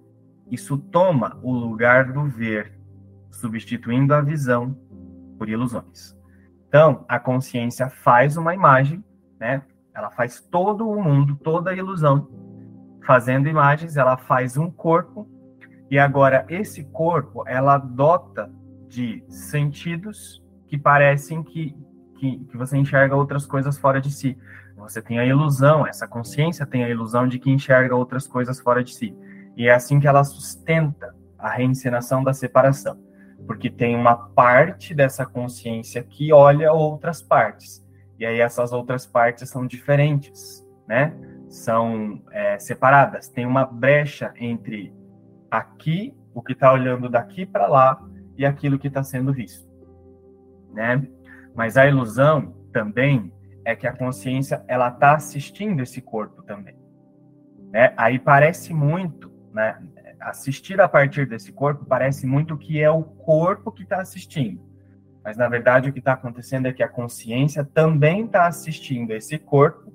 Isso 0.50 0.76
toma 0.76 1.38
o 1.42 1.52
lugar 1.52 2.12
do 2.12 2.26
ver, 2.26 2.78
substituindo 3.30 4.14
a 4.14 4.20
visão 4.20 4.76
por 5.38 5.48
ilusões. 5.48 6.16
Então, 6.68 7.04
a 7.08 7.18
consciência 7.18 7.88
faz 7.88 8.36
uma 8.36 8.54
imagem, 8.54 9.02
né? 9.40 9.62
Ela 9.94 10.10
faz 10.10 10.40
todo 10.40 10.88
o 10.88 11.02
mundo, 11.02 11.36
toda 11.36 11.70
a 11.70 11.74
ilusão. 11.74 12.28
Fazendo 13.06 13.48
imagens, 13.48 13.96
ela 13.96 14.16
faz 14.16 14.56
um 14.58 14.70
corpo, 14.70 15.26
e 15.90 15.98
agora 15.98 16.44
esse 16.48 16.84
corpo, 16.84 17.44
ela 17.46 17.78
dota 17.78 18.52
de 18.88 19.22
sentidos 19.28 20.42
que 20.66 20.78
parecem 20.78 21.42
que, 21.42 21.76
que, 22.18 22.38
que 22.38 22.56
você 22.56 22.76
enxerga 22.76 23.14
outras 23.14 23.46
coisas 23.46 23.78
fora 23.78 24.00
de 24.00 24.10
si. 24.10 24.36
Você 24.76 25.00
tem 25.00 25.18
a 25.18 25.24
ilusão, 25.24 25.86
essa 25.86 26.06
consciência 26.06 26.66
tem 26.66 26.84
a 26.84 26.88
ilusão 26.88 27.26
de 27.26 27.38
que 27.38 27.50
enxerga 27.50 27.94
outras 27.94 28.26
coisas 28.26 28.60
fora 28.60 28.84
de 28.84 28.94
si. 28.94 29.16
E 29.56 29.68
é 29.68 29.72
assim 29.72 29.98
que 29.98 30.06
ela 30.06 30.22
sustenta 30.22 31.14
a 31.38 31.48
reencenação 31.48 32.22
da 32.22 32.34
separação, 32.34 32.98
porque 33.46 33.70
tem 33.70 33.96
uma 33.96 34.14
parte 34.14 34.94
dessa 34.94 35.24
consciência 35.24 36.02
que 36.02 36.32
olha 36.32 36.72
outras 36.72 37.22
partes. 37.22 37.84
E 38.18 38.26
aí 38.26 38.40
essas 38.40 38.72
outras 38.72 39.06
partes 39.06 39.48
são 39.48 39.66
diferentes, 39.66 40.66
né? 40.86 41.14
São 41.48 42.22
é, 42.30 42.58
separadas. 42.58 43.28
Tem 43.28 43.46
uma 43.46 43.64
brecha 43.64 44.32
entre 44.38 44.92
aqui, 45.50 46.14
o 46.34 46.42
que 46.42 46.52
está 46.52 46.72
olhando 46.72 47.08
daqui 47.08 47.46
para 47.46 47.66
lá, 47.66 48.02
e 48.36 48.44
aquilo 48.44 48.78
que 48.78 48.88
está 48.88 49.02
sendo 49.02 49.32
visto, 49.32 49.68
né? 50.72 51.06
Mas 51.54 51.76
a 51.76 51.86
ilusão 51.86 52.54
também 52.72 53.32
é 53.64 53.74
que 53.74 53.86
a 53.86 53.92
consciência 53.92 54.64
ela 54.68 54.88
está 54.88 55.14
assistindo 55.14 55.80
esse 55.80 56.00
corpo 56.00 56.42
também, 56.42 56.76
né? 57.72 57.92
Aí 57.96 58.18
parece 58.18 58.72
muito 58.74 59.36
né? 59.56 59.74
Assistir 60.20 60.78
a 60.82 60.88
partir 60.88 61.26
desse 61.26 61.50
corpo 61.50 61.86
parece 61.86 62.26
muito 62.26 62.58
que 62.58 62.82
é 62.82 62.90
o 62.90 63.02
corpo 63.02 63.72
que 63.72 63.84
está 63.84 64.02
assistindo. 64.02 64.60
Mas, 65.24 65.38
na 65.38 65.48
verdade, 65.48 65.88
o 65.88 65.92
que 65.92 65.98
está 65.98 66.12
acontecendo 66.12 66.66
é 66.66 66.72
que 66.74 66.82
a 66.82 66.88
consciência 66.88 67.64
também 67.64 68.26
está 68.26 68.46
assistindo 68.46 69.12
esse 69.12 69.38
corpo, 69.38 69.90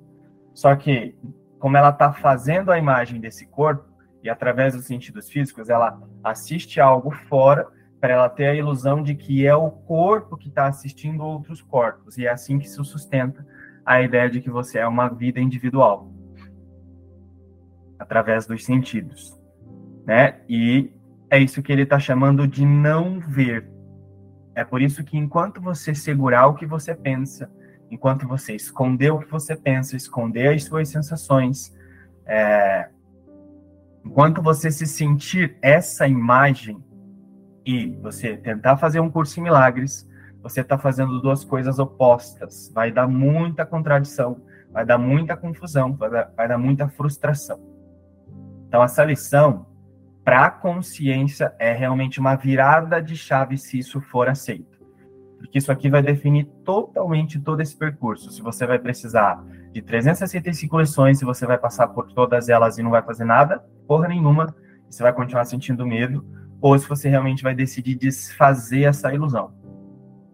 só 0.52 0.74
que, 0.74 1.14
como 1.60 1.76
ela 1.76 1.90
está 1.90 2.12
fazendo 2.12 2.72
a 2.72 2.78
imagem 2.78 3.20
desse 3.20 3.46
corpo, 3.46 3.84
e 4.22 4.28
através 4.28 4.74
dos 4.74 4.84
sentidos 4.84 5.30
físicos, 5.30 5.70
ela 5.70 6.00
assiste 6.24 6.80
algo 6.80 7.12
fora, 7.12 7.66
para 8.02 8.12
ela 8.12 8.28
ter 8.28 8.48
a 8.48 8.54
ilusão 8.54 9.02
de 9.02 9.14
que 9.14 9.46
é 9.46 9.54
o 9.54 9.70
corpo 9.70 10.36
que 10.36 10.50
está 10.50 10.66
assistindo 10.66 11.22
outros 11.22 11.62
corpos. 11.62 12.18
E 12.18 12.26
é 12.26 12.30
assim 12.30 12.58
que 12.58 12.68
se 12.68 12.84
sustenta 12.84 13.46
a 13.86 14.02
ideia 14.02 14.28
de 14.28 14.42
que 14.42 14.50
você 14.50 14.78
é 14.78 14.86
uma 14.86 15.08
vida 15.08 15.40
individual, 15.40 16.12
através 17.98 18.44
dos 18.44 18.62
sentidos 18.62 19.40
né? 20.04 20.40
E 20.48 20.90
é 21.30 21.38
isso 21.38 21.62
que 21.62 21.72
ele 21.72 21.82
está 21.82 21.98
chamando 21.98 22.46
de 22.46 22.64
não 22.64 23.20
ver. 23.20 23.68
É 24.54 24.64
por 24.64 24.82
isso 24.82 25.02
que 25.02 25.16
enquanto 25.16 25.60
você 25.60 25.94
segurar 25.94 26.46
o 26.46 26.54
que 26.54 26.66
você 26.66 26.94
pensa, 26.94 27.50
enquanto 27.90 28.26
você 28.26 28.54
esconder 28.54 29.10
o 29.10 29.18
que 29.18 29.30
você 29.30 29.56
pensa, 29.56 29.96
esconder 29.96 30.48
as 30.48 30.64
suas 30.64 30.88
sensações, 30.88 31.74
é... 32.26 32.88
enquanto 34.04 34.42
você 34.42 34.70
se 34.70 34.86
sentir 34.86 35.56
essa 35.62 36.06
imagem 36.06 36.82
e 37.64 37.90
você 38.02 38.36
tentar 38.36 38.76
fazer 38.76 39.00
um 39.00 39.10
curso 39.10 39.38
em 39.38 39.42
milagres, 39.42 40.08
você 40.42 40.60
está 40.60 40.76
fazendo 40.76 41.20
duas 41.20 41.44
coisas 41.44 41.78
opostas. 41.78 42.70
Vai 42.74 42.90
dar 42.90 43.06
muita 43.06 43.64
contradição, 43.64 44.42
vai 44.72 44.84
dar 44.84 44.98
muita 44.98 45.36
confusão, 45.36 45.94
vai 45.94 46.10
dar, 46.10 46.32
vai 46.36 46.48
dar 46.48 46.58
muita 46.58 46.88
frustração. 46.88 47.60
Então, 48.66 48.82
essa 48.82 49.04
lição 49.04 49.66
para 50.24 50.46
a 50.46 50.50
consciência 50.50 51.54
é 51.58 51.72
realmente 51.72 52.18
uma 52.18 52.36
virada 52.36 53.02
de 53.02 53.16
chave 53.16 53.58
se 53.58 53.78
isso 53.78 54.00
for 54.00 54.28
aceito. 54.28 54.80
Porque 55.38 55.58
isso 55.58 55.72
aqui 55.72 55.90
vai 55.90 56.02
definir 56.02 56.44
totalmente 56.64 57.38
todo 57.40 57.60
esse 57.60 57.76
percurso. 57.76 58.30
Se 58.30 58.40
você 58.40 58.66
vai 58.66 58.78
precisar 58.78 59.44
de 59.72 59.82
365 59.82 60.80
lições, 60.80 61.18
se 61.18 61.24
você 61.24 61.44
vai 61.44 61.58
passar 61.58 61.88
por 61.88 62.12
todas 62.12 62.48
elas 62.48 62.78
e 62.78 62.82
não 62.82 62.90
vai 62.90 63.02
fazer 63.02 63.24
nada, 63.24 63.64
porra 63.86 64.08
nenhuma, 64.08 64.54
você 64.88 65.02
vai 65.02 65.12
continuar 65.12 65.44
sentindo 65.44 65.86
medo, 65.86 66.24
ou 66.62 66.78
se 66.78 66.88
você 66.88 67.10
realmente 67.10 67.42
vai 67.42 67.54
decidir 67.54 67.96
desfazer 67.96 68.84
essa 68.84 69.12
ilusão. 69.12 69.52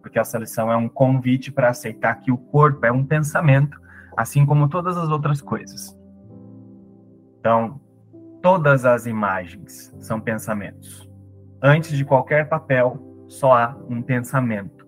Porque 0.00 0.20
essa 0.20 0.38
lição 0.38 0.70
é 0.70 0.76
um 0.76 0.88
convite 0.88 1.50
para 1.50 1.70
aceitar 1.70 2.14
que 2.20 2.30
o 2.30 2.38
corpo 2.38 2.86
é 2.86 2.92
um 2.92 3.04
pensamento, 3.04 3.80
assim 4.16 4.46
como 4.46 4.68
todas 4.68 4.96
as 4.96 5.08
outras 5.08 5.40
coisas. 5.40 5.98
Então, 7.40 7.80
Todas 8.40 8.84
as 8.84 9.04
imagens 9.04 9.92
são 9.98 10.20
pensamentos. 10.20 11.10
Antes 11.60 11.96
de 11.96 12.04
qualquer 12.04 12.48
papel, 12.48 13.26
só 13.26 13.52
há 13.52 13.76
um 13.88 14.00
pensamento, 14.00 14.86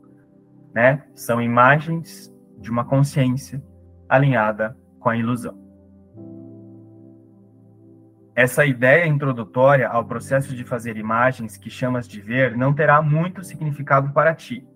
né? 0.73 1.04
São 1.16 1.42
imagens 1.42 2.32
de 2.59 2.70
uma 2.70 2.85
consciência 2.85 3.61
alinhada 4.09 4.76
com 5.00 5.09
a 5.09 5.16
ilusão. 5.16 5.60
Essa 8.40 8.64
ideia 8.64 9.06
introdutória 9.06 9.87
ao 9.87 10.02
processo 10.02 10.56
de 10.56 10.64
fazer 10.64 10.97
imagens 10.97 11.59
que 11.59 11.68
chamas 11.68 12.09
de 12.09 12.23
ver 12.23 12.56
não 12.56 12.73
terá 12.73 13.02
muito 13.02 13.44
significado 13.44 14.14
para 14.14 14.35
ti. 14.35 14.66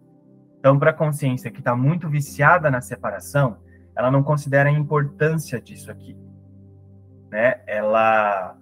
Então, 0.59 0.79
para 0.79 0.91
a 0.91 0.93
consciência 0.93 1.51
que 1.51 1.61
está 1.61 1.75
muito 1.75 2.07
viciada 2.07 2.71
na 2.71 2.83
separação, 2.83 3.57
ela 3.97 4.11
não 4.11 4.23
considera 4.23 4.69
a 4.69 4.73
importância 4.73 5.59
disso 5.63 5.91
aqui. 5.91 6.15
Né? 7.31 7.63
Ela 7.67 8.55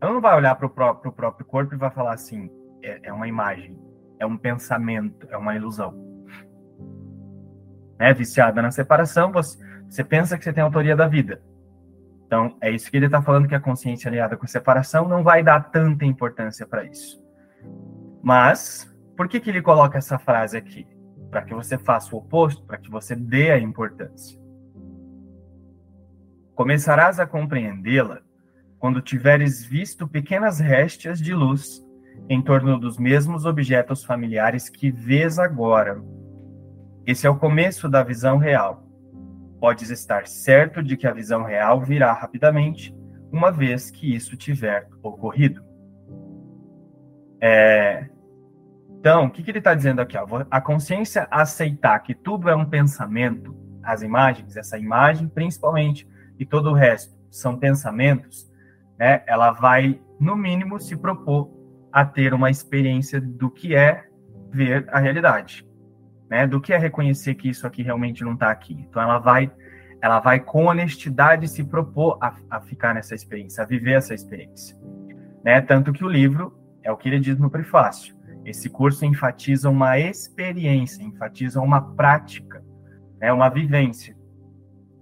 ela 0.00 0.12
não 0.12 0.20
vai 0.20 0.34
olhar 0.34 0.56
para 0.56 0.66
o 0.66 0.70
pró 0.70 0.92
próprio 0.94 1.46
corpo 1.46 1.76
e 1.76 1.78
vai 1.78 1.92
falar 1.92 2.14
assim, 2.14 2.50
é, 2.82 2.98
é, 3.04 3.12
uma 3.12 3.28
imagem. 3.28 3.78
é 4.18 4.26
um 4.26 4.36
pensamento, 4.36 5.28
é 5.30 5.36
uma 5.36 5.54
ilusão. 5.54 5.94
Né? 7.96 8.12
Viciada 8.12 8.60
na 8.60 8.72
separação, 8.72 9.30
você, 9.30 9.56
você 9.88 10.02
pensa 10.02 10.36
que 10.36 10.42
você 10.42 10.52
tem 10.52 10.64
autoria 10.64 10.96
da 10.96 11.06
vida. 11.06 11.40
Então, 12.26 12.56
é 12.60 12.70
isso 12.70 12.90
que 12.90 12.96
ele 12.96 13.06
está 13.06 13.22
falando, 13.22 13.46
que 13.46 13.54
a 13.54 13.60
consciência 13.60 14.08
aliada 14.08 14.36
com 14.36 14.44
a 14.44 14.48
separação 14.48 15.06
não 15.08 15.22
vai 15.22 15.44
dar 15.44 15.70
tanta 15.70 16.04
importância 16.04 16.66
para 16.66 16.84
isso. 16.84 17.22
Mas, 18.20 18.92
por 19.16 19.28
que, 19.28 19.38
que 19.38 19.48
ele 19.48 19.62
coloca 19.62 19.96
essa 19.96 20.18
frase 20.18 20.56
aqui? 20.56 20.86
Para 21.30 21.42
que 21.42 21.54
você 21.54 21.78
faça 21.78 22.14
o 22.14 22.18
oposto, 22.18 22.64
para 22.66 22.78
que 22.78 22.90
você 22.90 23.14
dê 23.14 23.52
a 23.52 23.58
importância. 23.58 24.38
Começarás 26.54 27.20
a 27.20 27.26
compreendê-la 27.26 28.20
quando 28.78 29.00
tiveres 29.00 29.64
visto 29.64 30.08
pequenas 30.08 30.58
réstias 30.58 31.20
de 31.20 31.32
luz 31.32 31.84
em 32.28 32.42
torno 32.42 32.78
dos 32.78 32.98
mesmos 32.98 33.44
objetos 33.44 34.04
familiares 34.04 34.68
que 34.68 34.90
vês 34.90 35.38
agora. 35.38 36.02
Esse 37.06 37.26
é 37.26 37.30
o 37.30 37.38
começo 37.38 37.88
da 37.88 38.02
visão 38.02 38.36
real. 38.36 38.85
Podes 39.60 39.90
estar 39.90 40.26
certo 40.26 40.82
de 40.82 40.96
que 40.96 41.06
a 41.06 41.12
visão 41.12 41.42
real 41.42 41.80
virá 41.80 42.12
rapidamente, 42.12 42.94
uma 43.32 43.50
vez 43.50 43.90
que 43.90 44.14
isso 44.14 44.36
tiver 44.36 44.88
ocorrido. 45.02 45.62
É... 47.40 48.08
Então, 48.98 49.26
o 49.26 49.30
que, 49.30 49.42
que 49.42 49.50
ele 49.50 49.58
está 49.58 49.74
dizendo 49.74 50.00
aqui? 50.00 50.16
Ó? 50.16 50.44
A 50.50 50.60
consciência 50.60 51.26
aceitar 51.30 51.98
que 52.00 52.14
tudo 52.14 52.48
é 52.48 52.56
um 52.56 52.64
pensamento, 52.64 53.56
as 53.82 54.02
imagens, 54.02 54.56
essa 54.56 54.78
imagem 54.78 55.28
principalmente, 55.28 56.08
e 56.38 56.44
todo 56.44 56.70
o 56.70 56.74
resto 56.74 57.16
são 57.30 57.58
pensamentos, 57.58 58.50
né? 58.98 59.22
ela 59.26 59.52
vai, 59.52 60.00
no 60.18 60.36
mínimo, 60.36 60.80
se 60.80 60.96
propor 60.96 61.50
a 61.92 62.04
ter 62.04 62.34
uma 62.34 62.50
experiência 62.50 63.20
do 63.20 63.50
que 63.50 63.74
é 63.74 64.04
ver 64.50 64.86
a 64.90 64.98
realidade, 64.98 65.65
né? 66.28 66.46
Do 66.46 66.60
que 66.60 66.72
é 66.72 66.78
reconhecer 66.78 67.34
que 67.34 67.48
isso 67.48 67.66
aqui 67.66 67.82
realmente 67.82 68.24
não 68.24 68.34
está 68.34 68.50
aqui. 68.50 68.74
Então 68.88 69.00
ela 69.02 69.18
vai, 69.18 69.50
ela 70.00 70.20
vai 70.20 70.40
com 70.40 70.66
honestidade 70.66 71.48
se 71.48 71.64
propor 71.64 72.18
a, 72.20 72.34
a 72.50 72.60
ficar 72.60 72.94
nessa 72.94 73.14
experiência, 73.14 73.62
a 73.62 73.66
viver 73.66 73.92
essa 73.92 74.14
experiência, 74.14 74.76
né? 75.44 75.60
Tanto 75.60 75.92
que 75.92 76.04
o 76.04 76.08
livro 76.08 76.56
é 76.82 76.90
o 76.90 76.96
que 76.96 77.08
ele 77.08 77.20
diz 77.20 77.38
no 77.38 77.50
prefácio. 77.50 78.14
Esse 78.44 78.70
curso 78.70 79.04
enfatiza 79.04 79.68
uma 79.68 79.98
experiência, 79.98 81.02
enfatiza 81.02 81.60
uma 81.60 81.80
prática, 81.94 82.62
né? 83.20 83.32
Uma 83.32 83.48
vivência 83.48 84.16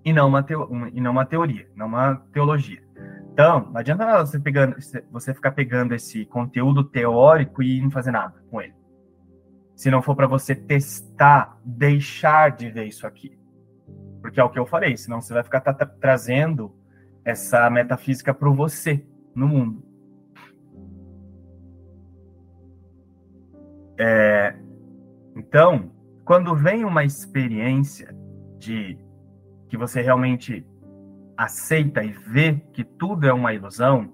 e 0.05 0.13
não 0.13 0.29
uma, 0.29 0.43
teo, 0.43 0.69
e 0.93 1.01
não 1.01 1.13
uma 1.13 1.25
teoria, 1.25 1.67
não 1.75 1.87
uma 1.87 2.17
teologia. 2.33 2.83
Então, 3.33 3.69
não 3.73 3.79
adianta 3.79 4.05
nada 4.05 4.25
você, 4.25 4.39
pegando, 4.39 4.77
você 5.11 5.35
ficar 5.35 5.53
pegando 5.53 5.95
esse 5.95 6.25
conteúdo 6.27 6.85
teórico 6.85 7.63
e 7.63 7.81
não 7.81 7.91
fazer 7.91 8.13
nada 8.13 8.35
com 8.51 8.61
ele. 8.61 8.75
Se 9.75 9.91
não 9.91 10.03
for 10.03 10.15
para 10.15 10.27
você 10.27 10.55
testar, 10.55 11.59
deixar 11.65 12.51
de 12.51 12.71
ver 12.71 12.87
isso 12.87 13.07
aqui. 13.07 13.39
Porque 14.21 14.41
é 14.41 14.45
o 14.45 14.51
que 14.51 14.59
eu 14.59 14.67
falei, 14.67 14.97
senão 14.97 15.21
você 15.21 15.35
vai 15.35 15.43
ficar 15.43 15.61
tra 15.61 15.75
trazendo 15.75 16.75
essa 17.25 17.69
metafísica 17.71 18.33
para 18.33 18.51
você, 18.51 19.05
no 19.35 19.49
mundo. 19.49 19.83
É, 23.99 24.55
então, 25.37 25.93
quando 26.25 26.55
vem 26.55 26.85
uma 26.85 27.05
experiência 27.05 28.15
de 28.59 28.99
que 29.69 29.77
você 29.77 30.01
realmente 30.01 30.67
aceita 31.37 32.03
e 32.03 32.13
vê 32.13 32.55
que 32.73 32.85
tudo 32.85 33.27
é 33.27 33.33
uma 33.33 33.53
ilusão, 33.53 34.13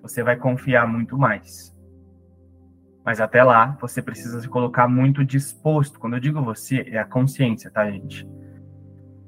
você 0.00 0.22
vai 0.22 0.36
confiar 0.36 0.86
muito 0.86 1.16
mais. 1.16 1.73
Mas 3.04 3.20
até 3.20 3.42
lá, 3.42 3.76
você 3.80 4.00
precisa 4.00 4.40
se 4.40 4.48
colocar 4.48 4.88
muito 4.88 5.24
disposto. 5.24 5.98
Quando 5.98 6.14
eu 6.14 6.20
digo 6.20 6.42
você, 6.42 6.86
é 6.88 6.98
a 6.98 7.04
consciência, 7.04 7.70
tá, 7.70 7.90
gente? 7.90 8.26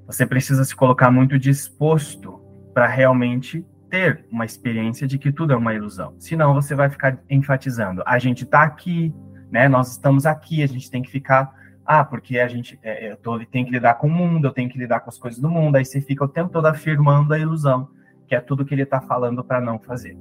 Você 0.07 0.25
precisa 0.27 0.65
se 0.65 0.75
colocar 0.75 1.11
muito 1.11 1.39
disposto 1.39 2.41
para 2.73 2.87
realmente 2.87 3.67
ter 3.91 4.25
uma 4.31 4.45
experiência 4.45 5.07
de 5.07 5.19
que 5.19 5.31
tudo 5.31 5.53
é 5.53 5.57
uma 5.57 5.75
ilusão. 5.75 6.15
Senão 6.19 6.55
você 6.55 6.75
vai 6.75 6.89
ficar 6.89 7.19
enfatizando. 7.29 8.03
A 8.07 8.19
gente 8.19 8.45
está 8.45 8.62
aqui, 8.62 9.15
né? 9.51 9.69
Nós 9.69 9.93
estamos 9.93 10.25
aqui, 10.25 10.62
a 10.62 10.67
gente 10.67 10.91
tem 10.91 11.03
que 11.03 11.11
ficar 11.11 11.53
ah, 11.87 12.05
porque 12.05 12.41
a 12.41 12.49
gente 12.49 12.79
é, 12.83 13.12
eu 13.12 13.17
tô, 13.17 13.39
tem 13.47 13.65
que 13.65 13.71
lidar 13.71 13.95
com 13.95 14.09
o 14.09 14.11
mundo, 14.11 14.49
eu 14.49 14.53
tenho 14.53 14.69
que 14.69 14.77
lidar 14.77 15.01
com 15.01 15.09
as 15.09 15.17
coisas 15.17 15.41
do 15.41 15.49
mundo, 15.49 15.77
aí 15.77 15.85
você 15.85 16.01
fica 16.01 16.25
o 16.25 16.29
tempo 16.29 16.51
todo 16.51 16.67
afirmando 16.67 17.33
a 17.33 17.39
ilusão, 17.39 17.89
que 18.27 18.35
é 18.35 18.41
tudo 18.41 18.65
que 18.65 18.75
ele 18.75 18.83
está 18.83 19.01
falando 19.01 19.45
para 19.45 19.61
não 19.61 19.79
fazer. 19.79 20.19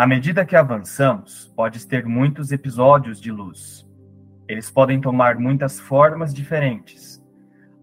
À 0.00 0.06
medida 0.06 0.46
que 0.46 0.56
avançamos, 0.56 1.52
podes 1.54 1.84
ter 1.84 2.06
muitos 2.06 2.52
episódios 2.52 3.20
de 3.20 3.30
luz. 3.30 3.86
Eles 4.48 4.70
podem 4.70 4.98
tomar 4.98 5.38
muitas 5.38 5.78
formas 5.78 6.32
diferentes, 6.32 7.22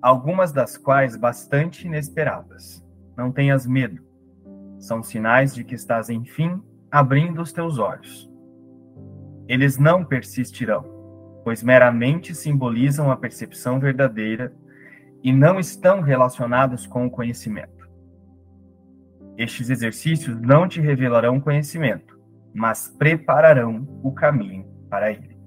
algumas 0.01 0.51
das 0.51 0.77
quais 0.77 1.15
bastante 1.15 1.85
inesperadas. 1.85 2.83
Não 3.15 3.31
tenhas 3.31 3.67
medo. 3.67 4.01
São 4.79 5.03
sinais 5.03 5.53
de 5.53 5.63
que 5.63 5.75
estás, 5.75 6.09
enfim, 6.09 6.59
abrindo 6.89 7.39
os 7.39 7.53
teus 7.53 7.77
olhos 7.77 8.27
eles 9.47 9.77
não 9.77 10.03
persistirão, 10.03 10.83
pois 11.43 11.63
meramente 11.63 12.35
simbolizam 12.35 13.09
a 13.09 13.15
percepção 13.15 13.79
verdadeira 13.79 14.53
e 15.23 15.31
não 15.31 15.59
estão 15.59 16.01
relacionados 16.01 16.85
com 16.85 17.05
o 17.05 17.09
conhecimento. 17.09 17.76
Estes 19.37 19.69
exercícios 19.69 20.41
não 20.41 20.67
te 20.67 20.81
revelarão 20.81 21.39
conhecimento, 21.39 22.19
mas 22.53 22.87
prepararão 22.87 23.87
o 24.01 24.11
caminho 24.11 24.65
para 24.89 25.11
ele. 25.11 25.37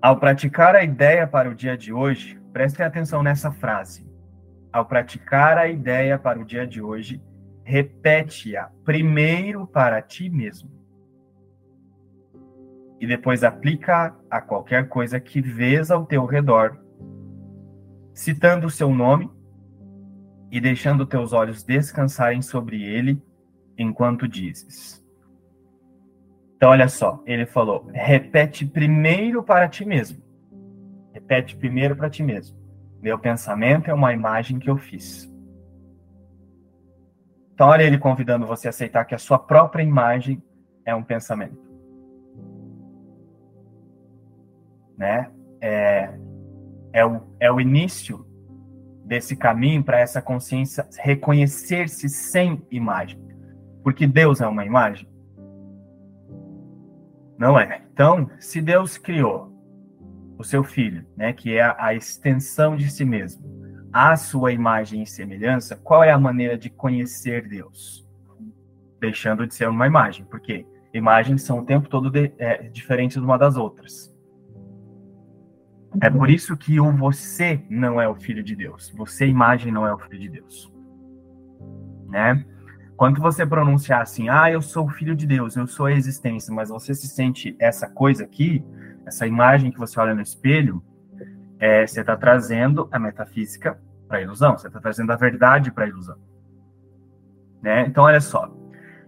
Ao 0.00 0.18
praticar 0.18 0.74
a 0.74 0.82
ideia 0.82 1.26
para 1.26 1.50
o 1.50 1.54
dia 1.54 1.76
de 1.76 1.92
hoje, 1.92 2.40
prestem 2.52 2.86
atenção 2.86 3.22
nessa 3.22 3.52
frase. 3.52 4.10
Ao 4.72 4.86
praticar 4.86 5.58
a 5.58 5.68
ideia 5.68 6.18
para 6.18 6.40
o 6.40 6.44
dia 6.44 6.66
de 6.66 6.80
hoje, 6.80 7.22
repete-a 7.62 8.70
primeiro 8.84 9.66
para 9.66 10.00
ti 10.00 10.30
mesmo 10.30 10.70
e 12.98 13.06
depois 13.06 13.42
aplica 13.42 14.14
a 14.30 14.40
qualquer 14.40 14.88
coisa 14.88 15.18
que 15.18 15.40
vês 15.40 15.90
ao 15.90 16.06
teu 16.06 16.24
redor, 16.24 16.78
citando 18.14 18.68
o 18.68 18.70
seu 18.70 18.94
nome 18.94 19.28
e 20.52 20.60
deixando 20.60 21.04
teus 21.04 21.32
olhos 21.32 21.64
descansarem 21.64 22.40
sobre 22.40 22.80
ele 22.84 23.20
enquanto 23.76 24.28
dizes. 24.28 25.04
Então, 26.54 26.70
olha 26.70 26.88
só, 26.88 27.20
ele 27.26 27.46
falou: 27.46 27.90
repete 27.92 28.64
primeiro 28.64 29.42
para 29.42 29.68
ti 29.68 29.84
mesmo. 29.84 30.22
Repete 31.12 31.56
primeiro 31.56 31.96
para 31.96 32.08
ti 32.08 32.22
mesmo. 32.22 32.56
Meu 33.00 33.18
pensamento 33.18 33.90
é 33.90 33.94
uma 33.94 34.12
imagem 34.12 34.60
que 34.60 34.70
eu 34.70 34.76
fiz. 34.76 35.28
Então, 37.52 37.68
olha 37.68 37.82
ele 37.82 37.98
convidando 37.98 38.46
você 38.46 38.68
a 38.68 38.70
aceitar 38.70 39.04
que 39.04 39.14
a 39.14 39.18
sua 39.18 39.38
própria 39.38 39.82
imagem 39.82 40.40
é 40.84 40.94
um 40.94 41.02
pensamento. 41.02 41.72
né? 45.02 45.30
É, 45.60 46.14
é, 46.92 47.04
o, 47.04 47.20
é 47.40 47.50
o 47.50 47.60
início 47.60 48.24
desse 49.12 49.36
caminho 49.36 49.84
para 49.84 50.00
essa 50.00 50.22
consciência 50.22 50.88
reconhecer-se 50.98 52.08
sem 52.08 52.66
imagem. 52.70 53.20
Porque 53.82 54.06
Deus 54.06 54.40
é 54.40 54.46
uma 54.46 54.64
imagem? 54.64 55.06
Não 57.36 57.60
é. 57.60 57.82
Então, 57.92 58.30
se 58.40 58.62
Deus 58.62 58.96
criou 58.96 59.52
o 60.38 60.42
seu 60.42 60.64
filho, 60.64 61.04
né, 61.14 61.30
que 61.34 61.58
é 61.58 61.74
a, 61.76 61.92
extensão 61.92 62.74
de 62.74 62.90
si 62.90 63.04
mesmo, 63.04 63.44
a 63.92 64.16
sua 64.16 64.50
imagem 64.50 65.02
e 65.02 65.06
semelhança, 65.06 65.76
qual 65.76 66.02
é 66.02 66.10
a 66.10 66.18
maneira 66.18 66.56
de 66.56 66.70
conhecer 66.70 67.46
Deus? 67.46 68.08
Deixando 68.98 69.46
de 69.46 69.54
ser 69.54 69.68
uma 69.68 69.86
imagem, 69.86 70.24
porque 70.24 70.66
imagens 70.94 71.42
são 71.42 71.58
o 71.58 71.66
tempo 71.66 71.86
todo 71.86 72.10
de, 72.10 72.32
é, 72.38 72.62
diferentes 72.62 73.18
uma 73.18 73.36
das 73.36 73.58
outras. 73.58 74.11
É 76.00 76.08
por 76.08 76.30
isso 76.30 76.56
que 76.56 76.80
o 76.80 76.90
você 76.92 77.62
não 77.68 78.00
é 78.00 78.08
o 78.08 78.14
filho 78.14 78.42
de 78.42 78.56
Deus. 78.56 78.90
Você, 78.96 79.26
imagem, 79.26 79.70
não 79.70 79.86
é 79.86 79.92
o 79.92 79.98
filho 79.98 80.18
de 80.18 80.28
Deus. 80.28 80.72
Né? 82.08 82.44
Quando 82.96 83.20
você 83.20 83.44
pronunciar 83.44 84.00
assim, 84.00 84.28
ah, 84.28 84.50
eu 84.50 84.62
sou 84.62 84.86
o 84.86 84.90
filho 84.90 85.14
de 85.14 85.26
Deus, 85.26 85.56
eu 85.56 85.66
sou 85.66 85.86
a 85.86 85.92
existência, 85.92 86.54
mas 86.54 86.70
você 86.70 86.94
se 86.94 87.08
sente 87.08 87.56
essa 87.58 87.88
coisa 87.88 88.24
aqui, 88.24 88.64
essa 89.04 89.26
imagem 89.26 89.70
que 89.70 89.78
você 89.78 89.98
olha 89.98 90.14
no 90.14 90.22
espelho, 90.22 90.82
é, 91.58 91.86
você 91.86 92.00
está 92.00 92.16
trazendo 92.16 92.88
a 92.90 92.98
metafísica 92.98 93.78
para 94.08 94.18
a 94.18 94.22
ilusão, 94.22 94.56
você 94.56 94.68
está 94.68 94.80
trazendo 94.80 95.12
a 95.12 95.16
verdade 95.16 95.70
para 95.70 95.84
a 95.84 95.88
ilusão. 95.88 96.16
Né? 97.60 97.86
Então, 97.86 98.04
olha 98.04 98.20
só, 98.20 98.50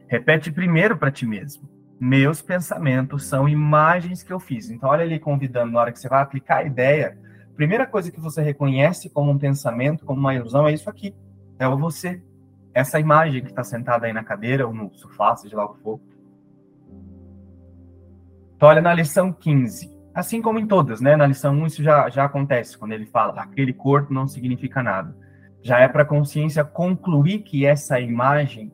repete 0.07 0.51
primeiro 0.53 0.97
para 0.97 1.11
ti 1.11 1.27
mesmo 1.27 1.74
meus 2.05 2.43
pensamentos 2.43 3.25
são 3.25 3.49
imagens 3.49 4.23
que 4.23 4.31
eu 4.31 4.39
fiz. 4.39 4.69
Então, 4.69 4.91
olha 4.91 5.05
ele 5.05 5.19
convidando, 5.19 5.73
na 5.73 5.81
hora 5.81 5.91
que 5.91 5.99
você 5.99 6.07
vai 6.07 6.21
aplicar 6.21 6.59
a 6.59 6.65
ideia, 6.65 7.19
primeira 7.57 7.87
coisa 7.87 8.13
que 8.13 8.21
você 8.21 8.43
reconhece 8.43 9.09
como 9.09 9.31
um 9.31 9.39
pensamento, 9.39 10.05
como 10.05 10.21
uma 10.21 10.35
ilusão, 10.35 10.69
é 10.69 10.75
isso 10.75 10.91
aqui. 10.91 11.15
É 11.59 11.67
o 11.67 11.79
você. 11.79 12.23
essa 12.75 13.01
imagem 13.01 13.41
que 13.43 13.49
está 13.49 13.65
sentada 13.65 14.05
aí 14.05 14.13
na 14.13 14.23
cadeira 14.23 14.67
ou 14.67 14.75
no 14.75 14.93
sofá, 14.93 15.35
seja 15.35 15.57
lá 15.57 15.65
o 15.65 15.75
que 15.75 15.83
for. 15.83 15.99
Então, 18.57 18.69
olha 18.69 18.83
na 18.83 18.93
lição 18.93 19.33
15. 19.33 19.91
Assim 20.15 20.43
como 20.43 20.59
em 20.59 20.67
todas, 20.67 21.01
né? 21.01 21.17
Na 21.17 21.27
lição 21.27 21.55
1 21.55 21.67
isso 21.67 21.83
já, 21.83 22.11
já 22.11 22.25
acontece, 22.25 22.77
quando 22.77 22.93
ele 22.93 23.07
fala 23.07 23.41
aquele 23.41 23.73
corpo 23.73 24.13
não 24.13 24.29
significa 24.29 24.83
nada. 24.83 25.17
Já 25.63 25.79
é 25.79 25.89
para 25.89 26.03
a 26.03 26.07
consciência 26.07 26.65
concluir 26.65 27.39
que 27.39 27.65
essa 27.65 27.99
imagem 27.99 28.71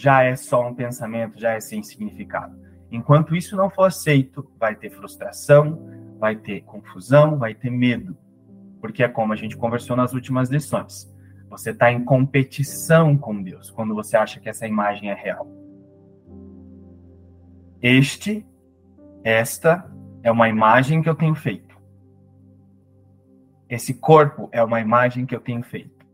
já 0.00 0.22
é 0.22 0.34
só 0.34 0.66
um 0.66 0.74
pensamento, 0.74 1.38
já 1.38 1.52
é 1.52 1.60
sem 1.60 1.82
significado. 1.82 2.58
Enquanto 2.90 3.36
isso 3.36 3.54
não 3.54 3.68
for 3.68 3.84
aceito, 3.84 4.50
vai 4.58 4.74
ter 4.74 4.88
frustração, 4.88 5.78
vai 6.18 6.36
ter 6.36 6.62
confusão, 6.62 7.36
vai 7.36 7.54
ter 7.54 7.68
medo. 7.68 8.16
Porque 8.80 9.02
é 9.02 9.08
como 9.08 9.34
a 9.34 9.36
gente 9.36 9.58
conversou 9.58 9.94
nas 9.94 10.14
últimas 10.14 10.48
lições. 10.48 11.06
Você 11.50 11.72
está 11.72 11.92
em 11.92 12.02
competição 12.02 13.14
com 13.14 13.42
Deus 13.42 13.70
quando 13.70 13.94
você 13.94 14.16
acha 14.16 14.40
que 14.40 14.48
essa 14.48 14.66
imagem 14.66 15.10
é 15.10 15.14
real. 15.14 15.46
Este, 17.82 18.46
esta 19.22 19.84
é 20.22 20.32
uma 20.32 20.48
imagem 20.48 21.02
que 21.02 21.10
eu 21.10 21.14
tenho 21.14 21.34
feito. 21.34 21.76
Esse 23.68 23.92
corpo 23.92 24.48
é 24.50 24.64
uma 24.64 24.80
imagem 24.80 25.26
que 25.26 25.36
eu 25.36 25.40
tenho 25.40 25.62
feito. 25.62 26.06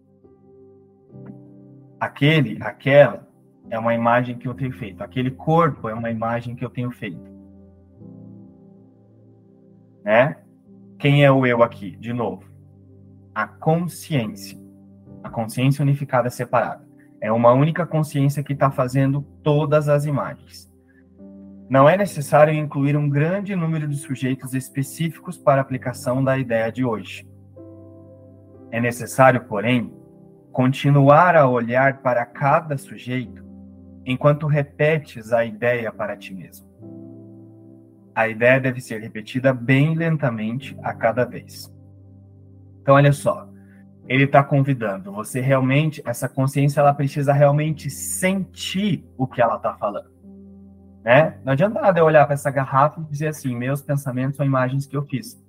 Aquele, 2.01 2.59
aquela 2.61 3.26
é 3.71 3.79
uma 3.79 3.95
imagem 3.95 4.37
que 4.37 4.47
eu 4.47 4.55
tenho 4.55 4.73
feito. 4.73 5.03
Aquele 5.03 5.31
corpo 5.31 5.89
é 5.89 5.95
uma 5.95 6.11
imagem 6.11 6.55
que 6.55 6.65
eu 6.65 6.71
tenho 6.71 6.91
feito. 6.91 7.35
Né? 10.05 10.37
Quem 10.99 11.25
é 11.25 11.31
o 11.31 11.45
eu 11.45 11.63
aqui? 11.63 11.97
De 11.97 12.13
novo, 12.13 12.45
a 13.35 13.47
consciência 13.47 14.67
a 15.27 15.31
consciência 15.31 15.83
unificada 15.83 16.31
separada. 16.31 16.87
É 17.21 17.33
uma 17.33 17.53
única 17.53 17.85
consciência 17.85 18.43
que 18.43 18.53
está 18.53 18.71
fazendo 18.71 19.23
todas 19.43 19.89
as 19.89 20.05
imagens. 20.07 20.71
Não 21.69 21.89
é 21.89 21.97
necessário 21.97 22.55
incluir 22.55 22.97
um 22.97 23.09
grande 23.09 23.57
número 23.57 23.89
de 23.89 23.97
sujeitos 23.97 24.55
específicos 24.55 25.37
para 25.37 25.61
a 25.61 25.63
aplicação 25.63 26.23
da 26.23 26.39
ideia 26.39 26.71
de 26.71 26.85
hoje. 26.85 27.29
É 28.71 28.81
necessário, 28.81 29.45
porém, 29.45 29.93
continuar 30.53 31.35
a 31.35 31.49
olhar 31.49 32.03
para 32.03 32.25
cada 32.25 32.79
sujeito 32.79 33.45
enquanto 34.07 34.47
repetes 34.47 35.33
a 35.33 35.45
ideia 35.45 35.93
para 35.93 36.17
ti 36.17 36.33
mesmo. 36.33 36.67
A 38.15 38.29
ideia 38.29 38.59
deve 38.59 38.81
ser 38.81 39.03
repetida 39.03 39.53
bem 39.53 39.95
lentamente 39.95 40.75
a 40.83 40.95
cada 40.95 41.25
vez. 41.25 41.71
Então, 42.81 42.95
olha 42.95 43.13
só 43.13 43.47
ele 44.09 44.25
está 44.25 44.43
convidando. 44.43 45.13
Você 45.13 45.41
realmente, 45.41 46.03
essa 46.05 46.29
consciência, 46.29 46.81
ela 46.81 46.95
precisa 46.95 47.33
realmente 47.33 47.91
sentir 47.91 49.05
o 49.17 49.27
que 49.27 49.43
ela 49.43 49.57
está 49.57 49.75
falando. 49.75 50.11
Né? 51.05 51.39
Não 51.45 51.53
adianta 51.53 51.81
nada 51.81 52.01
eu 52.01 52.05
olhar 52.05 52.25
para 52.25 52.35
essa 52.35 52.51
garrafa 52.51 53.01
e 53.01 53.05
dizer 53.05 53.29
assim: 53.29 53.55
meus 53.55 53.83
pensamentos 53.83 54.37
são 54.37 54.47
imagens 54.47 54.87
que 54.87 54.97
eu 54.97 55.05
fiz. 55.05 55.41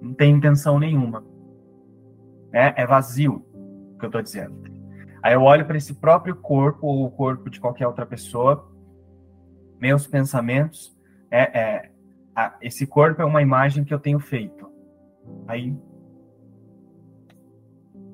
Não 0.00 0.14
tem 0.14 0.32
intenção 0.32 0.78
nenhuma. 0.78 1.24
Né? 2.52 2.72
É 2.76 2.86
vazio 2.86 3.44
o 3.94 3.98
que 3.98 4.04
eu 4.04 4.08
estou 4.08 4.22
dizendo. 4.22 4.69
Aí 5.22 5.34
eu 5.34 5.42
olho 5.42 5.66
para 5.66 5.76
esse 5.76 5.94
próprio 5.94 6.34
corpo 6.36 6.86
ou 6.86 7.04
o 7.04 7.10
corpo 7.10 7.50
de 7.50 7.60
qualquer 7.60 7.86
outra 7.86 8.06
pessoa, 8.06 8.70
meus 9.78 10.06
pensamentos, 10.06 10.96
é, 11.30 11.58
é 11.58 11.90
a, 12.34 12.56
esse 12.60 12.86
corpo 12.86 13.20
é 13.20 13.24
uma 13.24 13.42
imagem 13.42 13.84
que 13.84 13.92
eu 13.92 13.98
tenho 13.98 14.18
feito. 14.18 14.70
Aí 15.46 15.76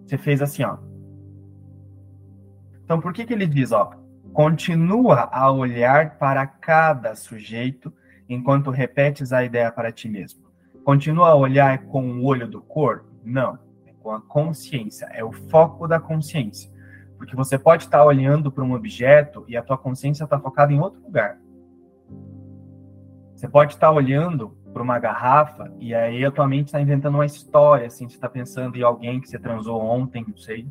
você 0.05 0.17
fez 0.17 0.41
assim, 0.41 0.63
ó. 0.63 0.79
Então, 2.85 3.01
por 3.01 3.13
que, 3.13 3.25
que 3.25 3.33
ele 3.33 3.47
diz, 3.47 3.73
ó? 3.73 3.91
Continua 4.33 5.29
a 5.33 5.51
olhar 5.51 6.19
para 6.19 6.47
cada 6.47 7.17
sujeito 7.17 7.93
enquanto 8.29 8.71
repetes 8.71 9.33
a 9.33 9.45
ideia 9.45 9.73
para 9.73 9.91
ti 9.91 10.09
mesmo. 10.09 10.47
Continua 10.85 11.31
a 11.31 11.35
olhar 11.35 11.87
com 11.87 12.13
o 12.13 12.25
olho 12.25 12.47
do 12.47 12.61
corpo? 12.61 13.11
Não. 13.25 13.59
É 13.87 13.93
com 14.01 14.11
a 14.11 14.21
consciência. 14.21 15.07
É 15.07 15.25
o 15.25 15.33
foco 15.33 15.89
da 15.89 15.99
consciência. 15.99 16.71
Porque 17.17 17.35
você 17.35 17.59
pode 17.59 17.85
estar 17.85 18.05
olhando 18.05 18.51
para 18.51 18.63
um 18.63 18.73
objeto 18.73 19.45
e 19.49 19.57
a 19.57 19.63
tua 19.63 19.79
consciência 19.79 20.25
está 20.25 20.39
focada 20.39 20.73
em 20.73 20.81
outro 20.81 21.01
lugar. 21.03 21.39
Você 23.35 23.49
pode 23.49 23.75
estar 23.75 23.91
olhando 23.91 24.57
para 24.73 24.83
uma 24.83 24.99
garrafa 24.99 25.73
e 25.79 25.95
aí 25.95 26.25
a 26.25 26.31
tua 26.31 26.47
mente 26.47 26.67
está 26.67 26.81
inventando 26.81 27.15
uma 27.15 27.27
história, 27.27 27.87
assim, 27.87 28.09
você 28.09 28.15
está 28.15 28.29
pensando 28.29 28.77
em 28.77 28.83
alguém 28.83 29.21
que 29.21 29.29
você 29.29 29.39
transou 29.39 29.81
ontem, 29.81 30.25
não 30.27 30.37
sei. 30.37 30.67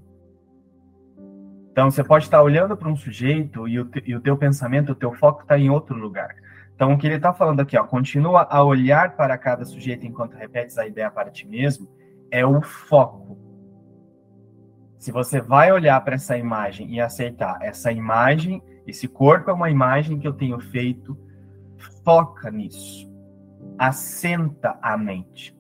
Então 1.72 1.92
você 1.92 2.04
pode 2.04 2.26
estar 2.26 2.42
olhando 2.42 2.78
para 2.78 2.88
um 2.88 2.96
sujeito 2.96 3.68
e 3.68 3.80
o, 3.80 3.90
e 4.06 4.16
o 4.16 4.22
teu 4.22 4.38
pensamento, 4.38 4.92
o 4.94 4.96
teu 4.96 5.12
foco 5.14 5.42
está 5.42 5.58
em 5.58 5.70
outro 5.70 5.96
lugar. 5.96 6.36
Então 6.74 6.94
o 6.94 6.98
que 6.98 7.08
ele 7.08 7.16
está 7.16 7.34
falando 7.34 7.60
aqui, 7.60 7.78
ó, 7.78 7.84
continua 7.84 8.48
a 8.50 8.64
olhar 8.64 9.16
para 9.16 9.38
cada 9.38 9.66
sujeito 9.66 10.06
enquanto 10.06 10.36
repetes 10.36 10.78
a 10.78 10.88
ideia 10.88 11.10
para 11.10 11.30
ti 11.30 11.48
mesmo, 11.48 11.88
é 12.32 12.46
o 12.46 12.62
foco. 12.62 13.45
Se 15.06 15.12
você 15.12 15.40
vai 15.40 15.72
olhar 15.72 16.04
para 16.04 16.16
essa 16.16 16.36
imagem 16.36 16.92
e 16.92 17.00
aceitar 17.00 17.60
essa 17.62 17.92
imagem, 17.92 18.60
esse 18.88 19.08
corpo 19.08 19.52
é 19.52 19.54
uma 19.54 19.70
imagem 19.70 20.18
que 20.18 20.28
eu 20.28 20.34
tenho 20.34 20.60
feito, 20.60 21.16
foca 22.04 22.50
nisso 22.50 23.08
assenta 23.78 24.78
a 24.82 24.98
mente. 24.98 25.56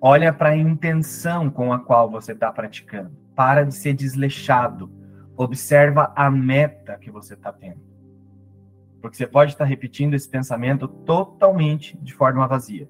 Olha 0.00 0.30
para 0.30 0.50
a 0.50 0.56
intenção 0.56 1.48
com 1.48 1.72
a 1.72 1.78
qual 1.78 2.10
você 2.10 2.32
está 2.32 2.52
praticando. 2.52 3.16
Para 3.34 3.64
de 3.64 3.74
ser 3.74 3.94
desleixado. 3.94 4.90
Observa 5.36 6.12
a 6.14 6.30
meta 6.30 6.98
que 6.98 7.10
você 7.10 7.34
está 7.34 7.50
tendo. 7.50 7.80
Porque 9.00 9.16
você 9.16 9.26
pode 9.26 9.52
estar 9.52 9.64
tá 9.64 9.68
repetindo 9.68 10.14
esse 10.14 10.28
pensamento 10.28 10.86
totalmente 10.86 11.96
de 11.98 12.12
forma 12.12 12.46
vazia. 12.46 12.88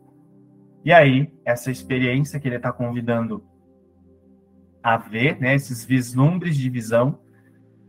E 0.84 0.92
aí, 0.92 1.32
essa 1.44 1.70
experiência 1.70 2.40
que 2.40 2.48
ele 2.48 2.56
está 2.56 2.72
convidando 2.72 3.44
a 4.82 4.96
ver, 4.96 5.40
né, 5.40 5.54
esses 5.54 5.84
vislumbres 5.84 6.56
de 6.56 6.68
visão, 6.68 7.18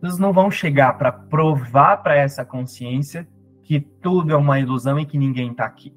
eles 0.01 0.17
não 0.17 0.32
vão 0.34 0.51
chegar 0.51 0.97
para 0.97 1.12
provar 1.12 1.97
para 1.97 2.15
essa 2.15 2.45
consciência 2.45 3.27
que 3.63 3.79
tudo 3.79 4.34
é 4.34 4.36
uma 4.36 4.60
ilusão 4.60 4.99
e 4.99 5.06
que 5.06 5.17
ninguém 5.17 5.51
está 5.51 5.65
aqui. 5.65 5.95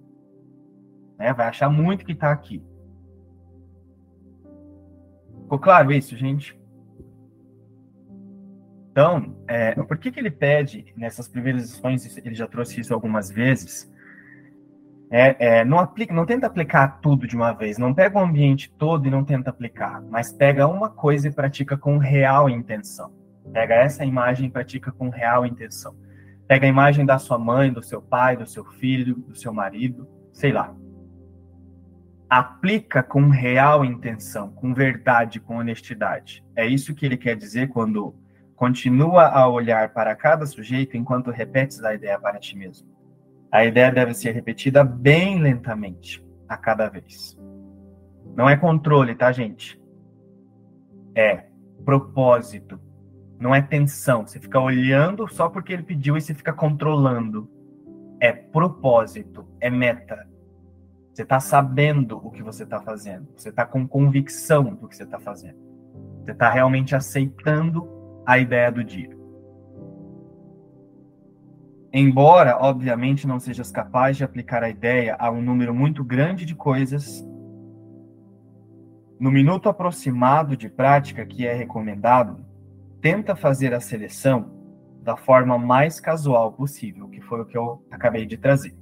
Né? 1.19 1.33
Vai 1.33 1.49
achar 1.49 1.69
muito 1.69 2.05
que 2.05 2.13
está 2.13 2.31
aqui. 2.31 2.63
Ficou 5.43 5.59
claro 5.59 5.93
isso, 5.93 6.17
gente? 6.17 6.59
Então, 8.91 9.37
é, 9.47 9.75
por 9.75 9.99
que, 9.99 10.11
que 10.11 10.19
ele 10.19 10.31
pede, 10.31 10.93
nessas 10.97 11.29
primeiras 11.29 11.63
lições, 11.63 12.17
ele 12.17 12.35
já 12.35 12.47
trouxe 12.47 12.81
isso 12.81 12.95
algumas 12.95 13.31
vezes, 13.31 13.93
é, 15.11 15.59
é, 15.59 15.65
não, 15.65 15.79
aplica, 15.79 16.13
não 16.13 16.27
tenta 16.27 16.47
aplicar 16.47 17.01
tudo 17.01 17.27
de 17.27 17.37
uma 17.37 17.53
vez, 17.53 17.79
não 17.79 17.95
pega 17.95 18.19
o 18.19 18.23
ambiente 18.23 18.73
todo 18.77 19.07
e 19.07 19.11
não 19.11 19.25
tenta 19.25 19.51
aplicar, 19.51 20.03
mas 20.03 20.33
pega 20.33 20.67
uma 20.67 20.91
coisa 20.91 21.29
e 21.29 21.33
pratica 21.33 21.77
com 21.77 21.99
real 21.99 22.51
intenção. 22.51 23.13
Pega 23.53 23.75
essa 23.75 24.05
imagem 24.05 24.49
e 24.49 24.51
pratica 24.51 24.91
com 24.91 25.09
real 25.09 25.47
intenção. 25.47 25.95
Pega 26.49 26.67
a 26.67 26.69
imagem 26.69 27.07
da 27.07 27.19
sua 27.19 27.39
mãe, 27.39 27.73
do 27.73 27.83
seu 27.83 28.03
pai, 28.03 28.37
do 28.37 28.47
seu 28.47 28.65
filho, 28.65 29.15
do 29.15 29.37
seu 29.37 29.53
marido, 29.53 30.09
sei 30.33 30.53
lá 30.53 30.75
aplica 32.29 33.03
com 33.03 33.29
real 33.29 33.85
intenção, 33.85 34.51
com 34.51 34.75
verdade, 34.75 35.41
com 35.41 35.59
honestidade. 35.59 36.45
É 36.55 36.67
isso 36.67 36.95
que 36.95 37.07
ele 37.07 37.17
quer 37.17 37.37
dizer 37.37 37.69
quando 37.69 38.15
continua 38.55 39.27
a 39.27 39.49
olhar 39.49 39.93
para 39.93 40.15
cada 40.17 40.47
sujeito 40.47 40.97
enquanto 40.97 41.31
repetes 41.31 41.83
a 41.85 41.95
ideia 41.95 42.19
para 42.19 42.39
ti 42.39 42.57
mesmo. 42.57 42.89
A 43.51 43.65
ideia 43.65 43.91
deve 43.91 44.15
ser 44.15 44.33
repetida 44.33 44.85
bem 44.85 45.41
lentamente, 45.41 46.25
a 46.49 46.57
cada 46.57 46.89
vez. 46.89 47.39
Não 48.35 48.49
é 48.49 48.57
controle, 48.57 49.15
tá, 49.15 49.33
gente? 49.33 49.81
É 51.15 51.47
propósito. 51.85 52.81
Não 53.39 53.55
é 53.55 53.63
tensão. 53.63 54.27
Você 54.27 54.41
fica 54.41 54.59
olhando 54.59 55.29
só 55.29 55.49
porque 55.49 55.73
ele 55.73 55.83
pediu 55.83 56.17
e 56.17 56.21
você 56.21 56.35
fica 56.35 56.53
controlando. 56.53 57.49
É 58.21 58.33
propósito, 58.33 59.47
é 59.61 59.71
meta 59.71 60.27
você 61.17 61.23
está 61.23 61.41
sabendo 61.41 62.19
o 62.23 62.31
que 62.31 62.43
você 62.43 62.65
está 62.65 62.79
fazendo. 62.79 63.27
Você 63.35 63.49
está 63.49 63.65
com 63.65 63.89
convicção 63.89 64.65
do 64.65 64.87
que 64.87 64.95
você 64.95 65.05
está 65.05 65.19
fazendo. 65.19 65.57
Você 66.23 66.33
está 66.33 66.51
realmente 66.51 66.95
aceitando 66.95 67.89
a 68.27 68.39
ideia 68.39 68.71
do 68.71 68.85
dia. 68.85 69.16
Embora, 71.93 72.59
obviamente, 72.59 73.27
não 73.27 73.39
sejas 73.39 73.71
capaz 73.71 74.17
de 74.17 74.25
aplicar 74.25 74.63
a 74.63 74.69
ideia 74.69 75.17
a 75.19 75.31
um 75.31 75.41
número 75.41 75.75
muito 75.75 76.05
grande 76.05 76.45
de 76.45 76.55
coisas, 76.55 77.25
no 79.19 79.31
minuto 79.31 79.69
aproximado 79.69 80.57
de 80.57 80.69
prática 80.69 81.25
que 81.25 81.47
é 81.47 81.55
recomendado, 81.55 82.45
tenta 83.01 83.35
fazer 83.35 83.73
a 83.73 83.81
seleção 83.81 84.51
da 85.03 85.17
forma 85.17 85.57
mais 85.57 86.01
casual 86.01 86.53
possível, 86.53 87.09
que 87.09 87.21
foi 87.21 87.41
o 87.41 87.47
que 87.47 87.57
eu 87.57 87.83
acabei 87.91 88.27
de 88.27 88.37
trazer, 88.37 88.77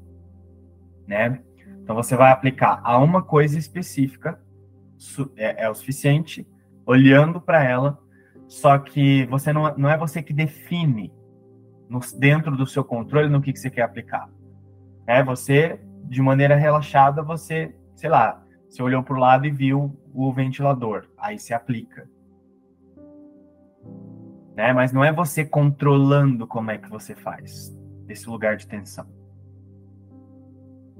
né? 1.07 1.41
Então 1.83 1.95
você 1.95 2.17
vai 2.17 2.33
aplicar 2.33 2.81
a 2.83 2.99
uma 2.99 3.23
coisa 3.23 3.59
específica, 3.59 4.41
é, 5.37 5.65
é 5.65 5.71
o 5.71 5.75
suficiente, 5.75 6.49
olhando 6.87 7.41
para 7.41 7.63
ela, 7.63 7.99
só 8.49 8.79
que 8.79 9.27
você 9.27 9.53
não, 9.53 9.77
não 9.77 9.91
é 9.91 9.97
você 9.97 10.23
que 10.23 10.33
define 10.33 11.13
no, 11.89 12.01
dentro 12.19 12.57
do 12.57 12.67
seu 12.67 12.85
controle 12.85 13.29
no 13.29 13.41
que, 13.41 13.53
que 13.53 13.59
você 13.59 13.71
quer 13.71 13.83
aplicar. 13.83 14.29
É 15.07 15.23
você, 15.23 15.81
de 16.05 16.21
maneira 16.23 16.57
relaxada, 16.57 17.23
você, 17.23 17.75
sei 17.95 18.11
lá, 18.11 18.43
você 18.69 18.83
olhou 18.83 19.03
para 19.03 19.15
o 19.15 19.19
lado 19.21 19.47
e 19.47 19.51
viu 19.51 19.97
o 20.13 20.33
ventilador, 20.33 21.09
aí 21.19 21.39
se 21.39 21.53
aplica. 21.53 22.09
Né? 24.57 24.73
Mas 24.73 24.93
não 24.93 25.05
é 25.05 25.13
você 25.13 25.45
controlando 25.45 26.47
como 26.47 26.71
é 26.71 26.79
que 26.79 26.89
você 26.89 27.15
faz 27.15 27.77
esse 28.09 28.29
lugar 28.29 28.57
de 28.57 28.67
tensão. 28.67 29.07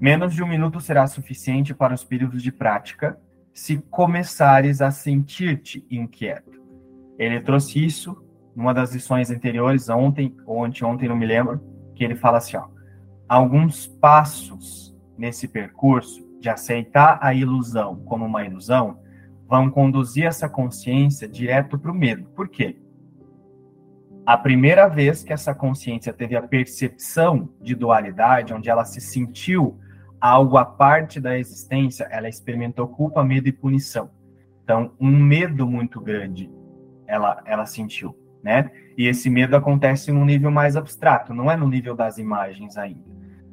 Menos 0.01 0.35
de 0.35 0.43
um 0.43 0.49
minuto 0.49 0.81
será 0.81 1.07
suficiente 1.07 1.73
para 1.73 1.95
os 1.95 2.05
períodos 2.05 2.43
de 2.43 2.51
prática 2.51 3.19
se 3.53 3.79
começares 3.79 4.81
a 4.81 4.91
sentir-te 4.91 5.87
inquieto. 5.89 6.61
Ele 7.17 7.41
trouxe 7.41 7.85
isso 7.85 8.24
numa 8.55 8.73
das 8.73 8.93
lições 8.93 9.31
anteriores, 9.31 9.89
ontem 9.89 10.35
ou 10.47 10.65
anteontem, 10.65 11.09
não 11.09 11.17
me 11.17 11.27
lembro, 11.27 11.61
que 11.95 12.05
ele 12.05 12.15
fala 12.15 12.39
assim, 12.39 12.57
ó, 12.57 12.67
alguns 13.29 13.87
passos 13.87 14.97
nesse 15.17 15.49
percurso 15.49 16.23
de 16.41 16.49
aceitar 16.49 17.19
a 17.23 17.33
ilusão 17.33 17.97
como 18.05 18.25
uma 18.25 18.45
ilusão 18.45 18.99
vão 19.47 19.71
conduzir 19.71 20.25
essa 20.25 20.49
consciência 20.49 21.29
direto 21.29 21.79
para 21.79 21.91
o 21.91 21.95
medo. 21.95 22.25
Por 22.35 22.49
quê? 22.49 22.79
A 24.27 24.37
primeira 24.37 24.89
vez 24.89 25.23
que 25.23 25.33
essa 25.33 25.55
consciência 25.55 26.13
teve 26.13 26.35
a 26.35 26.43
percepção 26.43 27.51
de 27.61 27.75
dualidade, 27.75 28.55
onde 28.55 28.71
ela 28.71 28.85
se 28.85 29.01
sentiu 29.01 29.79
algo 30.19 30.57
à 30.57 30.65
parte 30.65 31.21
da 31.21 31.39
existência, 31.39 32.05
ela 32.11 32.29
experimentou 32.29 32.89
culpa, 32.89 33.23
medo 33.23 33.49
e 33.49 33.53
punição. 33.53 34.11
Então, 34.63 34.93
um 34.99 35.11
medo 35.11 35.67
muito 35.67 36.01
grande 36.01 36.51
ela, 37.07 37.43
ela 37.45 37.67
sentiu, 37.67 38.17
né? 38.45 38.71
E 38.97 39.09
esse 39.09 39.31
medo 39.31 39.57
acontece 39.57 40.13
num 40.13 40.25
nível 40.25 40.51
mais 40.51 40.77
abstrato, 40.77 41.33
não 41.33 41.51
é 41.51 41.57
no 41.57 41.67
nível 41.67 41.97
das 41.97 42.19
imagens 42.19 42.77
ainda. 42.77 43.03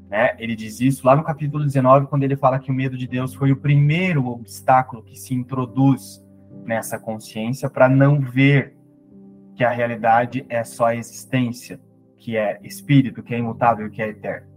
Né? 0.09 0.35
Ele 0.37 0.55
diz 0.55 0.81
isso 0.81 1.07
lá 1.07 1.15
no 1.15 1.23
capítulo 1.23 1.63
19, 1.63 2.07
quando 2.07 2.23
ele 2.23 2.35
fala 2.35 2.59
que 2.59 2.69
o 2.69 2.73
medo 2.73 2.97
de 2.97 3.07
Deus 3.07 3.33
foi 3.33 3.53
o 3.53 3.55
primeiro 3.55 4.27
obstáculo 4.27 5.01
que 5.01 5.17
se 5.17 5.33
introduz 5.33 6.21
nessa 6.65 6.99
consciência 6.99 7.69
para 7.69 7.87
não 7.87 8.19
ver 8.19 8.75
que 9.55 9.63
a 9.63 9.69
realidade 9.69 10.45
é 10.49 10.63
só 10.63 10.87
a 10.87 10.95
existência, 10.95 11.79
que 12.17 12.35
é 12.35 12.59
espírito, 12.61 13.23
que 13.23 13.33
é 13.33 13.39
imutável, 13.39 13.89
que 13.89 14.01
é 14.01 14.09
eterno, 14.09 14.47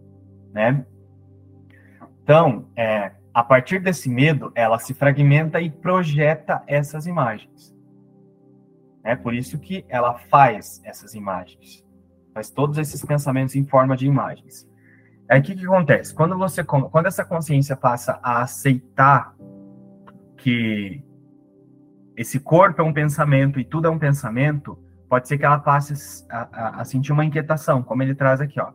né? 0.52 0.84
Então, 2.22 2.66
é, 2.76 3.12
a 3.32 3.42
partir 3.42 3.80
desse 3.80 4.08
medo, 4.08 4.50
ela 4.54 4.78
se 4.78 4.94
fragmenta 4.94 5.60
e 5.60 5.70
projeta 5.70 6.62
essas 6.66 7.06
imagens. 7.06 7.73
É 9.04 9.14
por 9.14 9.34
isso 9.34 9.58
que 9.58 9.84
ela 9.88 10.14
faz 10.14 10.80
essas 10.82 11.14
imagens. 11.14 11.84
Faz 12.32 12.50
todos 12.50 12.78
esses 12.78 13.04
pensamentos 13.04 13.54
em 13.54 13.64
forma 13.64 13.96
de 13.96 14.06
imagens. 14.06 14.66
Aí 15.28 15.40
o 15.40 15.42
que, 15.42 15.54
que 15.54 15.64
acontece? 15.64 16.14
Quando 16.14 16.36
você 16.36 16.64
quando 16.64 17.06
essa 17.06 17.24
consciência 17.24 17.76
passa 17.76 18.18
a 18.22 18.42
aceitar 18.42 19.34
que 20.38 21.02
esse 22.16 22.40
corpo 22.40 22.80
é 22.80 22.84
um 22.84 22.92
pensamento 22.92 23.60
e 23.60 23.64
tudo 23.64 23.88
é 23.88 23.90
um 23.90 23.98
pensamento, 23.98 24.78
pode 25.08 25.28
ser 25.28 25.38
que 25.38 25.44
ela 25.44 25.58
passe 25.58 26.24
a, 26.30 26.48
a, 26.52 26.80
a 26.80 26.84
sentir 26.84 27.12
uma 27.12 27.24
inquietação, 27.24 27.82
como 27.82 28.02
ele 28.02 28.14
traz 28.14 28.40
aqui, 28.40 28.60
ó. 28.60 28.72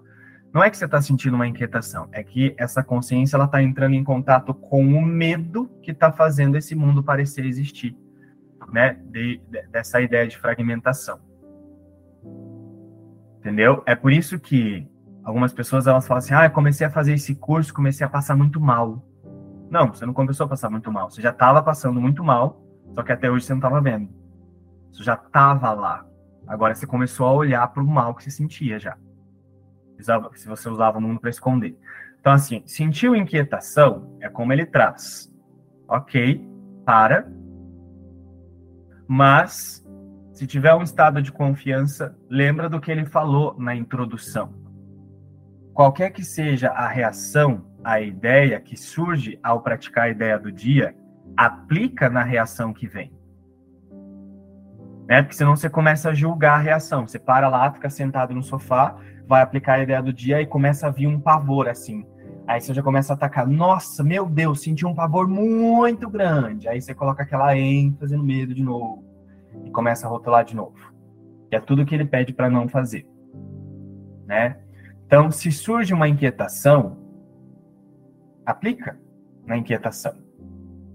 Não 0.51 0.63
é 0.63 0.69
que 0.69 0.77
você 0.77 0.85
está 0.85 0.99
sentindo 0.99 1.35
uma 1.35 1.47
inquietação, 1.47 2.09
é 2.11 2.23
que 2.23 2.55
essa 2.57 2.83
consciência 2.83 3.35
ela 3.35 3.45
está 3.45 3.61
entrando 3.61 3.93
em 3.93 4.03
contato 4.03 4.51
com 4.53 4.83
o 4.83 5.01
medo 5.01 5.69
que 5.83 5.91
está 5.91 6.11
fazendo 6.11 6.57
esse 6.57 6.73
mundo 6.73 7.03
parecer 7.03 7.45
existir, 7.45 7.95
né? 8.71 8.99
De, 9.05 9.41
de, 9.49 9.67
dessa 9.67 10.01
ideia 10.01 10.27
de 10.27 10.37
fragmentação. 10.37 11.19
Entendeu? 13.39 13.83
É 13.85 13.95
por 13.95 14.11
isso 14.11 14.39
que 14.39 14.87
algumas 15.23 15.53
pessoas 15.53 15.87
elas 15.87 16.07
falam 16.07 16.19
assim: 16.19 16.33
ah, 16.33 16.45
eu 16.45 16.51
comecei 16.51 16.85
a 16.85 16.89
fazer 16.89 17.13
esse 17.13 17.35
curso, 17.35 17.73
comecei 17.73 18.05
a 18.05 18.09
passar 18.09 18.35
muito 18.35 18.59
mal. 18.59 19.03
Não, 19.69 19.93
você 19.93 20.05
não 20.05 20.13
começou 20.13 20.45
a 20.45 20.49
passar 20.49 20.69
muito 20.69 20.91
mal. 20.91 21.09
Você 21.09 21.21
já 21.21 21.29
estava 21.29 21.61
passando 21.61 22.01
muito 22.01 22.23
mal, 22.23 22.61
só 22.95 23.03
que 23.03 23.11
até 23.11 23.29
hoje 23.29 23.45
você 23.45 23.53
não 23.53 23.59
estava 23.59 23.79
vendo. 23.81 24.09
Você 24.91 25.03
já 25.03 25.13
estava 25.13 25.71
lá. 25.73 26.05
Agora 26.47 26.73
você 26.73 26.87
começou 26.87 27.27
a 27.27 27.33
olhar 27.33 27.67
para 27.67 27.83
o 27.83 27.87
mal 27.87 28.15
que 28.15 28.23
você 28.23 28.31
sentia 28.31 28.79
já 28.79 28.97
se 30.35 30.47
você 30.47 30.69
usava 30.69 30.97
o 30.97 31.01
mundo 31.01 31.19
para 31.19 31.29
esconder. 31.29 31.77
Então, 32.19 32.33
assim, 32.33 32.63
sentiu 32.65 33.15
inquietação 33.15 34.17
é 34.21 34.29
como 34.29 34.53
ele 34.53 34.65
traz. 34.65 35.31
Ok, 35.87 36.47
para. 36.85 37.31
Mas, 39.11 39.83
se 40.31 40.45
tiver 40.45 40.75
um 40.75 40.83
estado 40.83 41.19
de 41.19 41.31
confiança, 41.31 42.15
lembra 42.29 42.69
do 42.69 42.79
que 42.79 42.91
ele 42.91 43.07
falou 43.07 43.55
na 43.57 43.75
introdução. 43.75 44.53
Qualquer 45.73 46.11
que 46.11 46.23
seja 46.23 46.69
a 46.69 46.87
reação 46.87 47.65
à 47.83 47.99
ideia 47.99 48.59
que 48.59 48.77
surge 48.77 49.39
ao 49.41 49.61
praticar 49.61 50.03
a 50.03 50.09
ideia 50.11 50.37
do 50.37 50.51
dia, 50.51 50.95
aplica 51.35 52.07
na 52.07 52.21
reação 52.21 52.71
que 52.71 52.85
vem. 52.85 53.11
Né? 55.07 55.23
Porque 55.23 55.35
senão 55.35 55.55
você 55.55 55.71
começa 55.71 56.11
a 56.11 56.13
julgar 56.13 56.59
a 56.59 56.61
reação. 56.61 57.07
Você 57.07 57.17
para 57.17 57.49
lá, 57.49 57.71
fica 57.71 57.89
sentado 57.89 58.35
no 58.35 58.43
sofá, 58.43 58.95
vai 59.27 59.41
aplicar 59.41 59.79
a 59.79 59.81
ideia 59.81 60.03
do 60.03 60.13
dia 60.13 60.39
e 60.39 60.45
começa 60.45 60.85
a 60.85 60.91
vir 60.91 61.07
um 61.07 61.19
pavor 61.19 61.67
assim. 61.67 62.05
Aí 62.49 62.59
você 62.59 62.73
já 62.73 62.81
começa 62.81 63.13
a 63.13 63.15
atacar, 63.15 63.45
nossa, 63.45 64.03
meu 64.03 64.25
Deus, 64.25 64.61
senti 64.61 64.83
um 64.83 64.95
pavor 64.95 65.27
muito 65.27 66.09
grande. 66.09 66.67
Aí 66.67 66.81
você 66.81 66.95
coloca 66.95 67.21
aquela 67.21 67.55
ênfase 67.55 68.17
no 68.17 68.23
medo 68.23 68.55
de 68.55 68.63
novo 68.63 69.05
e 69.63 69.69
começa 69.69 70.07
a 70.07 70.09
rotular 70.09 70.43
de 70.43 70.55
novo. 70.55 70.91
Que 71.47 71.57
é 71.57 71.59
tudo 71.59 71.85
que 71.85 71.93
ele 71.93 72.05
pede 72.05 72.33
para 72.33 72.49
não 72.49 72.67
fazer, 72.67 73.07
né? 74.25 74.57
Então, 75.05 75.29
se 75.29 75.51
surge 75.51 75.93
uma 75.93 76.07
inquietação, 76.07 76.97
aplica 78.43 78.99
na 79.45 79.55
inquietação. 79.55 80.15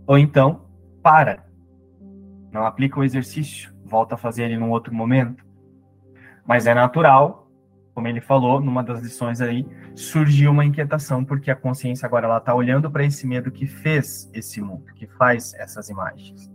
Ou 0.08 0.18
então, 0.18 0.62
para. 1.04 1.46
Não 2.50 2.66
aplica 2.66 2.98
o 2.98 3.04
exercício, 3.04 3.72
volta 3.84 4.16
a 4.16 4.18
fazer 4.18 4.46
ele 4.46 4.58
num 4.58 4.72
outro 4.72 4.92
momento. 4.92 5.46
Mas 6.44 6.66
é 6.66 6.74
natural 6.74 7.44
como 7.94 8.08
ele 8.08 8.20
falou, 8.20 8.60
numa 8.60 8.82
das 8.82 9.00
lições 9.00 9.40
aí, 9.40 9.64
surgiu 9.94 10.50
uma 10.50 10.64
inquietação, 10.64 11.24
porque 11.24 11.50
a 11.50 11.56
consciência 11.56 12.06
agora 12.06 12.26
ela 12.26 12.38
está 12.38 12.54
olhando 12.54 12.90
para 12.90 13.04
esse 13.04 13.26
medo 13.26 13.50
que 13.50 13.66
fez 13.66 14.30
esse 14.34 14.60
mundo, 14.60 14.86
que 14.94 15.06
faz 15.06 15.54
essas 15.54 15.88
imagens. 15.88 16.50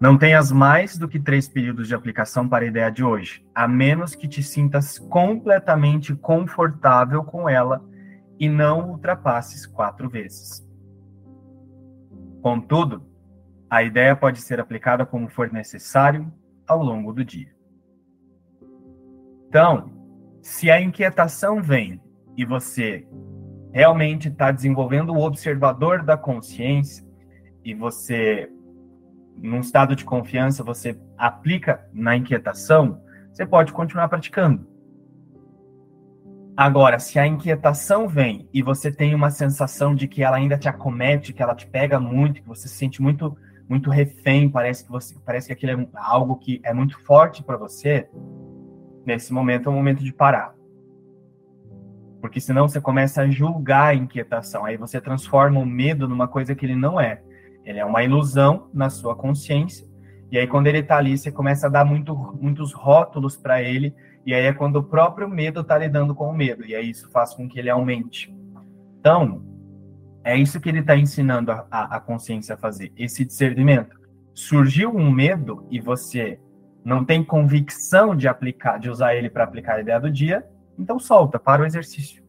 Não 0.00 0.18
tenhas 0.18 0.50
mais 0.50 0.98
do 0.98 1.08
que 1.08 1.18
três 1.18 1.48
períodos 1.48 1.88
de 1.88 1.94
aplicação 1.94 2.48
para 2.48 2.64
a 2.64 2.68
ideia 2.68 2.90
de 2.90 3.02
hoje, 3.02 3.46
a 3.54 3.66
menos 3.66 4.14
que 4.14 4.28
te 4.28 4.42
sintas 4.42 4.98
completamente 4.98 6.14
confortável 6.14 7.24
com 7.24 7.48
ela 7.48 7.82
e 8.38 8.48
não 8.48 8.90
ultrapasses 8.90 9.64
quatro 9.64 10.10
vezes. 10.10 10.66
Contudo, 12.42 13.06
a 13.70 13.82
ideia 13.82 14.14
pode 14.14 14.42
ser 14.42 14.60
aplicada 14.60 15.06
como 15.06 15.28
for 15.28 15.50
necessário 15.50 16.30
ao 16.66 16.82
longo 16.82 17.12
do 17.12 17.24
dia. 17.24 17.54
Então, 19.48 19.93
se 20.44 20.70
a 20.70 20.78
inquietação 20.78 21.62
vem 21.62 21.98
e 22.36 22.44
você 22.44 23.08
realmente 23.72 24.28
está 24.28 24.52
desenvolvendo 24.52 25.14
o 25.14 25.24
observador 25.24 26.02
da 26.02 26.18
consciência 26.18 27.02
e 27.64 27.72
você, 27.72 28.50
num 29.38 29.60
estado 29.60 29.96
de 29.96 30.04
confiança, 30.04 30.62
você 30.62 31.00
aplica 31.16 31.88
na 31.94 32.14
inquietação, 32.14 33.00
você 33.32 33.46
pode 33.46 33.72
continuar 33.72 34.06
praticando. 34.06 34.68
Agora, 36.54 36.98
se 36.98 37.18
a 37.18 37.26
inquietação 37.26 38.06
vem 38.06 38.46
e 38.52 38.62
você 38.62 38.92
tem 38.92 39.14
uma 39.14 39.30
sensação 39.30 39.94
de 39.94 40.06
que 40.06 40.22
ela 40.22 40.36
ainda 40.36 40.58
te 40.58 40.68
acomete, 40.68 41.32
que 41.32 41.42
ela 41.42 41.54
te 41.54 41.66
pega 41.66 41.98
muito, 41.98 42.42
que 42.42 42.48
você 42.48 42.68
se 42.68 42.76
sente 42.76 43.00
muito 43.00 43.34
muito 43.66 43.88
refém, 43.88 44.50
parece 44.50 44.84
que 44.84 44.90
você 44.90 45.14
parece 45.24 45.46
que 45.46 45.54
aquilo 45.54 45.80
é 45.80 45.88
algo 45.94 46.36
que 46.36 46.60
é 46.62 46.74
muito 46.74 47.00
forte 47.02 47.42
para 47.42 47.56
você, 47.56 48.06
nesse 49.04 49.32
momento 49.32 49.68
é 49.68 49.72
o 49.72 49.74
momento 49.74 50.02
de 50.02 50.12
parar. 50.12 50.54
Porque 52.20 52.40
senão 52.40 52.66
você 52.66 52.80
começa 52.80 53.22
a 53.22 53.30
julgar 53.30 53.88
a 53.88 53.94
inquietação. 53.94 54.64
Aí 54.64 54.76
você 54.76 55.00
transforma 55.00 55.60
o 55.60 55.66
medo 55.66 56.08
numa 56.08 56.26
coisa 56.26 56.54
que 56.54 56.64
ele 56.64 56.74
não 56.74 56.98
é. 56.98 57.22
Ele 57.64 57.78
é 57.78 57.84
uma 57.84 58.02
ilusão 58.02 58.70
na 58.72 58.88
sua 58.88 59.14
consciência. 59.14 59.86
E 60.30 60.38
aí, 60.38 60.46
quando 60.46 60.66
ele 60.66 60.78
está 60.78 60.96
ali, 60.96 61.16
você 61.16 61.30
começa 61.30 61.66
a 61.66 61.70
dar 61.70 61.84
muito, 61.84 62.14
muitos 62.40 62.72
rótulos 62.72 63.36
para 63.36 63.62
ele. 63.62 63.94
E 64.26 64.34
aí 64.34 64.46
é 64.46 64.52
quando 64.52 64.76
o 64.76 64.82
próprio 64.82 65.28
medo 65.28 65.60
está 65.60 65.76
lidando 65.76 66.14
com 66.14 66.28
o 66.28 66.32
medo. 66.32 66.64
E 66.64 66.74
aí 66.74 66.90
isso 66.90 67.10
faz 67.10 67.34
com 67.34 67.48
que 67.48 67.58
ele 67.58 67.70
aumente. 67.70 68.34
Então, 68.98 69.44
é 70.24 70.36
isso 70.36 70.58
que 70.58 70.68
ele 70.68 70.80
está 70.80 70.96
ensinando 70.96 71.52
a, 71.52 71.66
a, 71.70 72.00
consciência 72.00 72.54
a 72.54 72.58
fazer. 72.58 72.90
Esse 72.96 73.24
discernimento. 73.24 74.00
Surgiu 74.32 74.90
um 74.90 75.10
medo 75.10 75.66
e 75.70 75.78
você 75.78 76.40
não 76.84 77.04
tem 77.04 77.24
convicção 77.24 78.14
de 78.14 78.28
aplicar, 78.28 78.78
de 78.78 78.90
usar 78.90 79.14
ele 79.14 79.30
para 79.30 79.44
aplicar 79.44 79.76
a 79.76 79.80
ideia 79.80 79.98
do 79.98 80.10
dia, 80.10 80.46
então 80.78 80.98
solta, 80.98 81.38
para 81.38 81.62
o 81.62 81.66
exercício. 81.66 82.22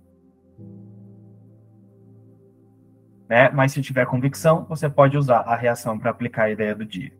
Né? 3.27 3.49
Mas 3.49 3.73
se 3.73 3.81
tiver 3.81 4.05
convicção, 4.05 4.65
você 4.69 4.87
pode 4.87 5.17
usar 5.17 5.39
a 5.39 5.55
reação 5.55 5.99
para 5.99 6.11
aplicar 6.11 6.43
a 6.43 6.51
ideia 6.51 6.73
do 6.73 6.85
dia. 6.85 7.11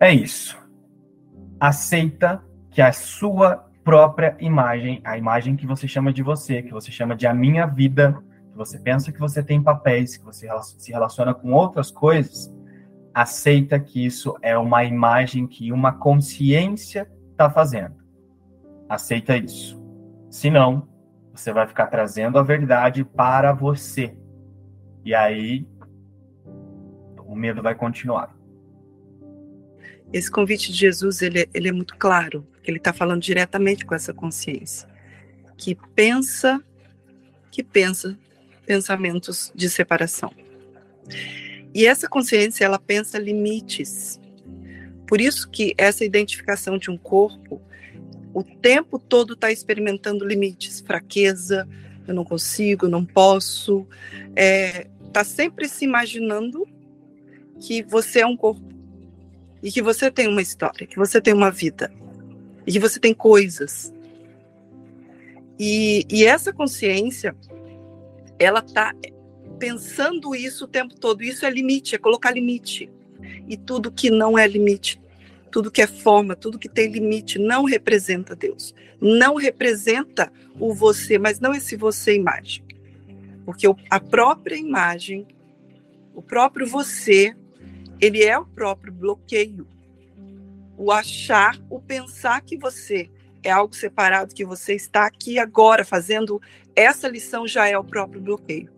É 0.00 0.12
isso. 0.12 0.58
Aceita 1.60 2.42
que 2.70 2.82
a 2.82 2.92
sua 2.92 3.64
própria 3.84 4.36
imagem, 4.40 5.00
a 5.04 5.16
imagem 5.16 5.54
que 5.56 5.66
você 5.66 5.86
chama 5.86 6.12
de 6.12 6.22
você, 6.22 6.62
que 6.62 6.72
você 6.72 6.90
chama 6.90 7.14
de 7.14 7.26
a 7.26 7.32
minha 7.32 7.66
vida, 7.66 8.20
que 8.50 8.56
você 8.56 8.78
pensa 8.78 9.12
que 9.12 9.20
você 9.20 9.42
tem 9.42 9.62
papéis, 9.62 10.16
que 10.16 10.24
você 10.24 10.48
se 10.78 10.90
relaciona 10.90 11.32
com 11.32 11.52
outras 11.52 11.90
coisas, 11.90 12.52
aceita 13.16 13.80
que 13.80 14.04
isso 14.04 14.36
é 14.42 14.58
uma 14.58 14.84
imagem 14.84 15.46
que 15.46 15.72
uma 15.72 15.90
consciência 15.90 17.10
está 17.30 17.48
fazendo. 17.48 17.94
Aceita 18.90 19.38
isso. 19.38 19.82
Senão, 20.28 20.86
você 21.32 21.50
vai 21.50 21.66
ficar 21.66 21.86
trazendo 21.86 22.38
a 22.38 22.42
verdade 22.42 23.06
para 23.06 23.54
você. 23.54 24.14
E 25.02 25.14
aí, 25.14 25.66
o 27.24 27.34
medo 27.34 27.62
vai 27.62 27.74
continuar. 27.74 28.36
Esse 30.12 30.30
convite 30.30 30.70
de 30.70 30.76
Jesus, 30.76 31.22
ele, 31.22 31.48
ele 31.54 31.68
é 31.70 31.72
muito 31.72 31.96
claro. 31.96 32.46
Ele 32.62 32.76
está 32.76 32.92
falando 32.92 33.22
diretamente 33.22 33.86
com 33.86 33.94
essa 33.94 34.12
consciência. 34.12 34.86
Que 35.56 35.74
pensa, 35.94 36.62
que 37.50 37.62
pensa 37.62 38.14
pensamentos 38.66 39.50
de 39.54 39.70
separação. 39.70 40.30
E 41.76 41.86
essa 41.86 42.08
consciência, 42.08 42.64
ela 42.64 42.78
pensa 42.78 43.18
limites. 43.18 44.18
Por 45.06 45.20
isso 45.20 45.46
que 45.50 45.74
essa 45.76 46.06
identificação 46.06 46.78
de 46.78 46.90
um 46.90 46.96
corpo, 46.96 47.60
o 48.32 48.42
tempo 48.42 48.98
todo 48.98 49.34
está 49.34 49.52
experimentando 49.52 50.26
limites, 50.26 50.80
fraqueza, 50.80 51.68
eu 52.08 52.14
não 52.14 52.24
consigo, 52.24 52.88
não 52.88 53.04
posso. 53.04 53.86
Está 54.30 54.40
é, 54.40 54.86
tá 55.12 55.22
sempre 55.22 55.68
se 55.68 55.84
imaginando 55.84 56.66
que 57.60 57.82
você 57.82 58.20
é 58.20 58.26
um 58.26 58.38
corpo 58.38 58.72
e 59.62 59.70
que 59.70 59.82
você 59.82 60.10
tem 60.10 60.28
uma 60.28 60.40
história, 60.40 60.86
que 60.86 60.96
você 60.96 61.20
tem 61.20 61.34
uma 61.34 61.50
vida 61.50 61.92
e 62.66 62.72
que 62.72 62.78
você 62.78 62.98
tem 62.98 63.12
coisas. 63.12 63.92
E, 65.58 66.06
e 66.08 66.24
essa 66.24 66.54
consciência, 66.54 67.36
ela 68.38 68.60
está 68.60 68.94
pensando 69.58 70.34
isso 70.34 70.64
o 70.64 70.68
tempo 70.68 70.94
todo. 70.94 71.22
Isso 71.22 71.44
é 71.44 71.50
limite, 71.50 71.94
é 71.94 71.98
colocar 71.98 72.30
limite. 72.30 72.90
E 73.48 73.56
tudo 73.56 73.90
que 73.90 74.10
não 74.10 74.38
é 74.38 74.46
limite, 74.46 75.00
tudo 75.50 75.70
que 75.70 75.82
é 75.82 75.86
forma, 75.86 76.36
tudo 76.36 76.58
que 76.58 76.68
tem 76.68 76.90
limite, 76.90 77.38
não 77.38 77.64
representa 77.64 78.36
Deus. 78.36 78.74
Não 79.00 79.36
representa 79.36 80.32
o 80.58 80.72
você, 80.74 81.18
mas 81.18 81.40
não 81.40 81.54
esse 81.54 81.76
você 81.76 82.14
imagem. 82.14 82.64
Porque 83.44 83.66
a 83.90 84.00
própria 84.00 84.56
imagem, 84.56 85.26
o 86.14 86.22
próprio 86.22 86.66
você, 86.66 87.34
ele 88.00 88.22
é 88.22 88.38
o 88.38 88.46
próprio 88.46 88.92
bloqueio. 88.92 89.66
O 90.76 90.92
achar, 90.92 91.58
o 91.70 91.80
pensar 91.80 92.42
que 92.42 92.56
você 92.56 93.10
é 93.42 93.50
algo 93.50 93.74
separado, 93.74 94.34
que 94.34 94.44
você 94.44 94.74
está 94.74 95.06
aqui 95.06 95.38
agora 95.38 95.84
fazendo 95.84 96.40
essa 96.74 97.08
lição 97.08 97.46
já 97.46 97.68
é 97.68 97.78
o 97.78 97.84
próprio 97.84 98.20
bloqueio. 98.20 98.75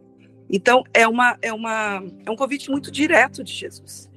Então, 0.51 0.83
é, 0.95 1.07
uma, 1.07 1.39
é, 1.43 1.53
uma, 1.53 2.03
é 2.25 2.31
um 2.31 2.37
convite 2.37 2.71
muito 2.71 2.91
direto 2.91 3.45
de 3.45 3.53
Jesus. 3.53 4.09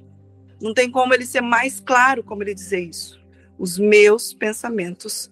Não 0.60 0.72
tem 0.72 0.90
como 0.90 1.12
ele 1.12 1.26
ser 1.26 1.40
mais 1.40 1.80
claro 1.80 2.22
como 2.22 2.42
ele 2.42 2.54
dizer 2.54 2.80
isso. 2.80 3.20
Os 3.58 3.78
meus 3.78 4.32
pensamentos 4.32 5.30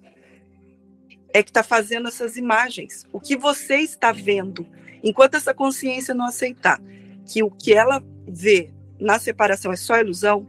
é 1.32 1.42
que 1.42 1.50
está 1.50 1.62
fazendo 1.62 2.08
essas 2.08 2.36
imagens. 2.36 3.06
O 3.12 3.20
que 3.20 3.36
você 3.36 3.76
está 3.76 4.12
vendo, 4.12 4.66
enquanto 5.02 5.36
essa 5.36 5.54
consciência 5.54 6.14
não 6.14 6.26
aceitar 6.26 6.80
que 7.26 7.42
o 7.42 7.50
que 7.50 7.72
ela 7.72 8.02
vê 8.26 8.70
na 8.98 9.18
separação 9.18 9.72
é 9.72 9.76
só 9.76 9.98
ilusão, 9.98 10.46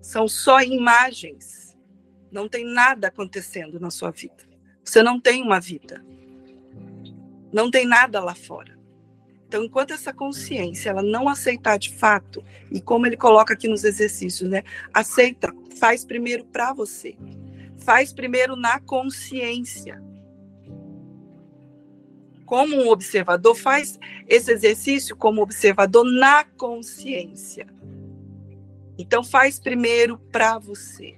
são 0.00 0.26
só 0.26 0.60
imagens. 0.62 1.76
Não 2.30 2.48
tem 2.48 2.64
nada 2.64 3.08
acontecendo 3.08 3.78
na 3.78 3.90
sua 3.90 4.10
vida. 4.10 4.44
Você 4.84 5.02
não 5.02 5.20
tem 5.20 5.42
uma 5.42 5.60
vida. 5.60 6.02
Não 7.52 7.70
tem 7.70 7.86
nada 7.86 8.20
lá 8.20 8.34
fora. 8.34 8.78
Então, 9.52 9.64
enquanto 9.64 9.92
essa 9.92 10.14
consciência 10.14 10.88
ela 10.88 11.02
não 11.02 11.28
aceitar 11.28 11.78
de 11.78 11.94
fato, 11.94 12.42
e 12.70 12.80
como 12.80 13.06
ele 13.06 13.18
coloca 13.18 13.52
aqui 13.52 13.68
nos 13.68 13.84
exercícios, 13.84 14.48
né? 14.48 14.62
Aceita, 14.94 15.54
faz 15.78 16.06
primeiro 16.06 16.42
para 16.46 16.72
você. 16.72 17.14
Faz 17.76 18.14
primeiro 18.14 18.56
na 18.56 18.80
consciência. 18.80 20.02
Como 22.46 22.76
um 22.76 22.88
observador, 22.88 23.54
faz 23.54 24.00
esse 24.26 24.50
exercício 24.50 25.14
como 25.14 25.42
observador 25.42 26.02
na 26.02 26.44
consciência. 26.44 27.66
Então, 28.96 29.22
faz 29.22 29.60
primeiro 29.60 30.16
para 30.32 30.58
você. 30.58 31.14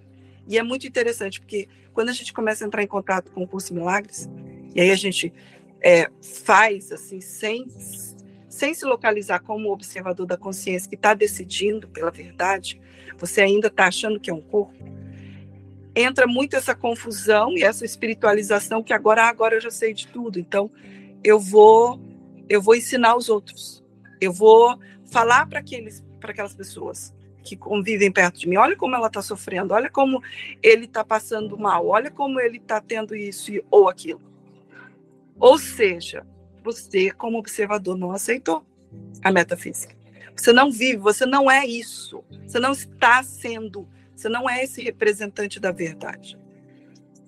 E 0.49 0.59
é 0.59 0.63
muito 0.65 0.89
interessante, 0.89 1.39
porque 1.39 1.69
quando 1.93 2.09
a 2.09 2.13
gente 2.13 2.33
começa 2.33 2.65
a 2.65 2.67
entrar 2.67 2.83
em 2.83 2.89
contato 2.89 3.31
com 3.31 3.45
o 3.45 3.47
curso 3.47 3.73
Milagres, 3.73 4.29
e 4.75 4.81
aí 4.81 4.91
a 4.91 4.97
gente 4.97 5.33
é, 5.81 6.11
faz 6.21 6.91
assim, 6.91 7.21
sem 7.21 7.69
sem 8.55 8.73
se 8.73 8.87
localizar 8.87 9.41
como 9.41 9.73
observador 9.73 10.27
da 10.27 10.37
consciência 10.37 10.89
que 10.89 10.95
está 10.95 11.13
decidindo 11.13 11.89
pela 11.89 12.13
verdade, 12.13 12.81
você 13.19 13.41
ainda 13.41 13.67
está 13.67 13.89
achando 13.89 14.21
que 14.21 14.31
é 14.31 14.33
um 14.33 14.41
corpo, 14.41 14.73
entra 15.93 16.25
muito 16.25 16.55
essa 16.55 16.73
confusão 16.73 17.51
e 17.59 17.65
essa 17.65 17.85
espiritualização 17.85 18.81
que 18.81 18.93
agora, 18.93 19.25
agora 19.25 19.57
eu 19.57 19.61
já 19.61 19.73
sei 19.73 19.93
de 19.93 20.07
tudo, 20.07 20.39
então 20.39 20.71
eu 21.25 21.41
vou 21.41 22.01
eu 22.49 22.63
vou 22.63 22.77
ensinar 22.77 23.17
os 23.17 23.29
outros, 23.29 23.83
eu 24.21 24.33
vou 24.33 24.79
falar 25.05 25.47
para 25.49 25.59
aqueles 25.59 26.05
para 26.21 26.31
aquelas 26.31 26.55
pessoas 26.55 27.13
que 27.43 27.57
convivem 27.57 28.13
perto 28.13 28.39
de 28.39 28.49
mim, 28.49 28.57
olha 28.57 28.77
como 28.77 28.95
ela 28.95 29.09
está 29.09 29.21
sofrendo, 29.21 29.75
olha 29.75 29.91
como 29.91 30.23
ele 30.63 30.85
está 30.85 31.05
passando 31.05 31.59
mal, 31.59 31.89
olha 31.89 32.09
como 32.09 32.39
ele 32.39 32.59
está 32.59 32.81
tendo 32.81 33.17
isso 33.17 33.51
ou 33.69 33.89
aquilo. 33.89 34.23
Ou 35.41 35.59
seja, 35.59 36.25
você, 36.65 37.11
como 37.11 37.39
observador, 37.39 37.97
não 37.97 38.11
aceitou 38.11 38.65
a 39.23 39.31
metafísica. 39.31 39.95
Você 40.35 40.53
não 40.53 40.73
vive, 40.73 40.97
você 40.97 41.27
não 41.27 41.51
é 41.51 41.67
isso. 41.67 42.25
Você 42.47 42.59
não 42.59 42.73
está 42.73 43.23
sendo, 43.23 43.87
você 44.17 44.29
não 44.29 44.49
é 44.49 44.65
esse 44.65 44.83
representante 44.83 45.61
da 45.61 45.71
verdade. 45.71 46.39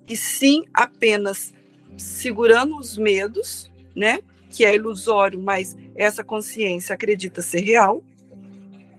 E 0.09 0.17
sim 0.17 0.65
apenas 0.73 1.53
segurando 1.99 2.79
os 2.79 2.97
medos, 2.97 3.71
né? 3.95 4.21
Que 4.51 4.65
é 4.65 4.75
ilusório, 4.75 5.41
mas 5.41 5.77
essa 5.95 6.25
consciência 6.25 6.95
acredita 6.95 7.43
ser 7.43 7.61
real. 7.61 8.03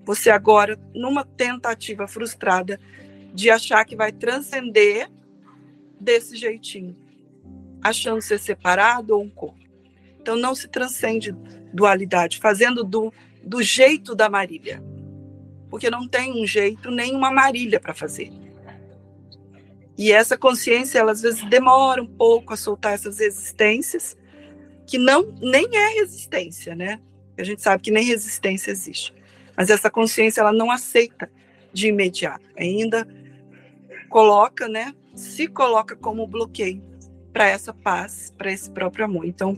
Você 0.06 0.30
agora, 0.30 0.80
numa 0.94 1.26
tentativa 1.26 2.08
frustrada 2.08 2.80
de 3.34 3.50
achar 3.50 3.84
que 3.86 3.96
vai 3.96 4.12
transcender 4.12 5.10
desse 6.00 6.38
jeitinho, 6.38 6.96
achando 7.82 8.22
ser 8.22 8.40
separado 8.40 9.16
ou 9.16 9.24
um 9.24 9.30
corpo. 9.30 9.67
Então 10.28 10.36
não 10.36 10.54
se 10.54 10.68
transcende 10.68 11.32
dualidade, 11.72 12.40
fazendo 12.40 12.84
do, 12.84 13.14
do 13.42 13.64
jeito 13.64 14.14
da 14.14 14.28
Marília. 14.30 14.84
Porque 15.70 15.90
não 15.90 16.06
tem 16.06 16.44
um 16.44 16.46
jeito 16.46 16.92
nem 16.92 17.16
uma 17.16 17.32
Marília 17.32 17.80
para 17.80 17.94
fazer. 17.94 18.30
E 19.98 20.12
essa 20.12 20.38
consciência, 20.38 21.00
ela 21.00 21.14
às 21.14 21.22
vezes 21.22 21.42
demora 21.46 22.04
um 22.04 22.06
pouco 22.06 22.54
a 22.54 22.58
soltar 22.58 22.94
essas 22.94 23.20
resistências, 23.20 24.18
que 24.86 24.98
não 24.98 25.34
nem 25.42 25.66
é 25.74 26.02
resistência, 26.02 26.76
né? 26.76 27.00
A 27.38 27.44
gente 27.46 27.62
sabe 27.62 27.82
que 27.82 27.90
nem 27.90 28.04
resistência 28.04 28.70
existe. 28.70 29.14
Mas 29.56 29.70
essa 29.70 29.90
consciência, 29.90 30.42
ela 30.42 30.52
não 30.52 30.70
aceita 30.70 31.32
de 31.72 31.88
imediato. 31.88 32.44
Ainda 32.58 33.08
coloca, 34.10 34.68
né? 34.68 34.94
Se 35.16 35.48
coloca 35.48 35.96
como 35.96 36.28
bloqueio 36.28 36.84
para 37.32 37.48
essa 37.48 37.74
paz, 37.74 38.34
para 38.38 38.52
esse 38.52 38.70
próprio 38.70 39.06
amor. 39.06 39.24
Então, 39.24 39.58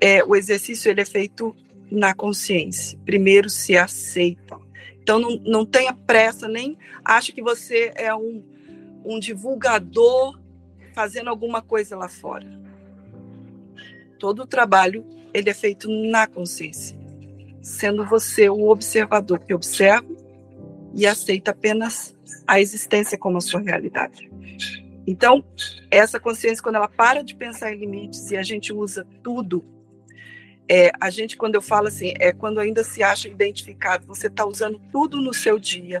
é, 0.00 0.24
o 0.24 0.34
exercício 0.34 0.90
ele 0.90 1.00
é 1.00 1.04
feito 1.04 1.54
na 1.90 2.14
consciência. 2.14 2.98
Primeiro 3.04 3.48
se 3.48 3.76
aceita. 3.76 4.58
Então 5.02 5.18
não, 5.18 5.40
não 5.44 5.66
tenha 5.66 5.92
pressa, 5.92 6.48
nem 6.48 6.78
ache 7.04 7.32
que 7.32 7.42
você 7.42 7.92
é 7.94 8.14
um, 8.14 8.42
um 9.04 9.18
divulgador 9.18 10.38
fazendo 10.94 11.28
alguma 11.28 11.60
coisa 11.60 11.96
lá 11.96 12.08
fora. 12.08 12.46
Todo 14.18 14.42
o 14.42 14.46
trabalho 14.46 15.04
ele 15.32 15.50
é 15.50 15.54
feito 15.54 15.88
na 15.90 16.26
consciência, 16.26 16.96
sendo 17.60 18.06
você 18.06 18.48
o 18.48 18.68
observador 18.68 19.40
que 19.40 19.52
observa 19.52 20.06
e 20.94 21.06
aceita 21.06 21.50
apenas 21.50 22.16
a 22.46 22.60
existência 22.60 23.18
como 23.18 23.38
a 23.38 23.40
sua 23.40 23.60
realidade. 23.60 24.30
Então, 25.06 25.44
essa 25.90 26.18
consciência, 26.18 26.62
quando 26.62 26.76
ela 26.76 26.88
para 26.88 27.22
de 27.22 27.34
pensar 27.34 27.72
em 27.72 27.78
limites 27.78 28.30
e 28.30 28.36
a 28.36 28.42
gente 28.42 28.72
usa 28.72 29.06
tudo 29.22 29.64
é, 30.68 30.90
a 30.98 31.10
gente, 31.10 31.36
quando 31.36 31.54
eu 31.54 31.62
falo 31.62 31.88
assim, 31.88 32.14
é 32.18 32.32
quando 32.32 32.58
ainda 32.58 32.82
se 32.82 33.02
acha 33.02 33.28
identificado, 33.28 34.06
você 34.06 34.28
está 34.28 34.46
usando 34.46 34.80
tudo 34.90 35.20
no 35.20 35.34
seu 35.34 35.58
dia 35.58 36.00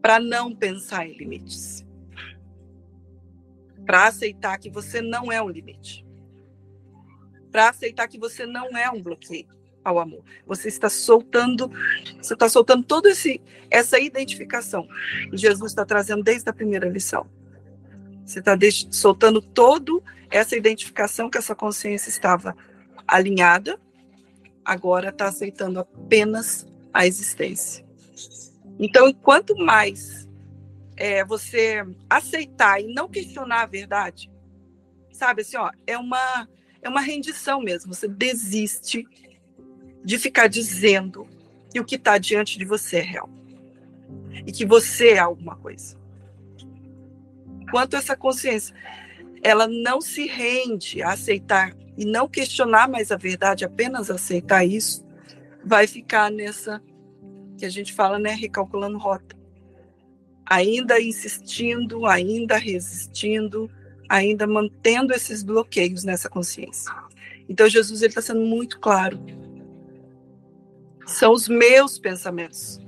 para 0.00 0.18
não 0.18 0.54
pensar 0.54 1.06
em 1.06 1.16
limites. 1.16 1.84
Para 3.84 4.06
aceitar 4.06 4.58
que 4.58 4.70
você 4.70 5.02
não 5.02 5.30
é 5.30 5.42
um 5.42 5.48
limite. 5.48 6.06
Para 7.50 7.68
aceitar 7.68 8.08
que 8.08 8.18
você 8.18 8.46
não 8.46 8.76
é 8.76 8.90
um 8.90 9.02
bloqueio. 9.02 9.46
ao 9.84 9.98
amor. 9.98 10.24
Você 10.46 10.68
está 10.68 10.88
soltando, 10.88 11.68
você 12.20 12.34
está 12.34 12.48
soltando 12.48 12.84
toda 12.84 13.10
essa 13.68 13.98
identificação. 13.98 14.86
Jesus 15.32 15.72
está 15.72 15.84
trazendo 15.84 16.22
desde 16.22 16.48
a 16.48 16.52
primeira 16.52 16.88
lição. 16.88 17.26
Você 18.24 18.38
está 18.38 18.56
soltando 18.90 19.42
toda 19.42 19.92
essa 20.30 20.56
identificação 20.56 21.28
que 21.28 21.36
essa 21.36 21.54
consciência 21.54 22.08
estava 22.08 22.56
alinhada, 23.06 23.78
agora 24.64 25.10
está 25.10 25.28
aceitando 25.28 25.80
apenas 25.80 26.66
a 26.92 27.06
existência. 27.06 27.84
Então, 28.78 29.12
quanto 29.12 29.56
mais 29.56 30.28
é, 30.96 31.24
você 31.24 31.84
aceitar 32.08 32.80
e 32.80 32.92
não 32.92 33.08
questionar 33.08 33.62
a 33.62 33.66
verdade, 33.66 34.30
sabe 35.12 35.42
assim, 35.42 35.56
ó, 35.56 35.70
é 35.86 35.96
uma 35.96 36.48
é 36.82 36.88
uma 36.88 37.00
rendição 37.00 37.62
mesmo. 37.62 37.94
Você 37.94 38.08
desiste 38.08 39.06
de 40.04 40.18
ficar 40.18 40.48
dizendo 40.48 41.28
que 41.70 41.78
o 41.78 41.84
que 41.84 41.94
está 41.94 42.18
diante 42.18 42.58
de 42.58 42.64
você 42.64 42.96
é 42.96 43.02
real 43.02 43.30
e 44.44 44.50
que 44.50 44.66
você 44.66 45.10
é 45.10 45.18
alguma 45.18 45.56
coisa. 45.56 45.96
Quanto 47.70 47.96
essa 47.96 48.16
consciência, 48.16 48.74
ela 49.42 49.68
não 49.68 50.00
se 50.00 50.26
rende 50.26 51.02
a 51.02 51.12
aceitar 51.12 51.74
e 51.96 52.04
não 52.04 52.28
questionar 52.28 52.88
mais 52.88 53.10
a 53.10 53.16
verdade, 53.16 53.64
apenas 53.64 54.10
aceitar 54.10 54.64
isso, 54.64 55.04
vai 55.64 55.86
ficar 55.86 56.30
nessa 56.30 56.82
que 57.56 57.66
a 57.66 57.70
gente 57.70 57.92
fala, 57.92 58.18
né, 58.18 58.32
recalculando 58.32 58.98
rota. 58.98 59.36
Ainda 60.44 61.00
insistindo, 61.00 62.06
ainda 62.06 62.56
resistindo, 62.56 63.70
ainda 64.08 64.46
mantendo 64.46 65.12
esses 65.12 65.42
bloqueios 65.42 66.02
nessa 66.04 66.28
consciência. 66.28 66.92
Então 67.48 67.68
Jesus 67.68 68.02
ele 68.02 68.10
está 68.10 68.22
sendo 68.22 68.40
muito 68.40 68.80
claro. 68.80 69.18
São 71.06 71.32
os 71.32 71.48
meus 71.48 71.98
pensamentos 71.98 72.80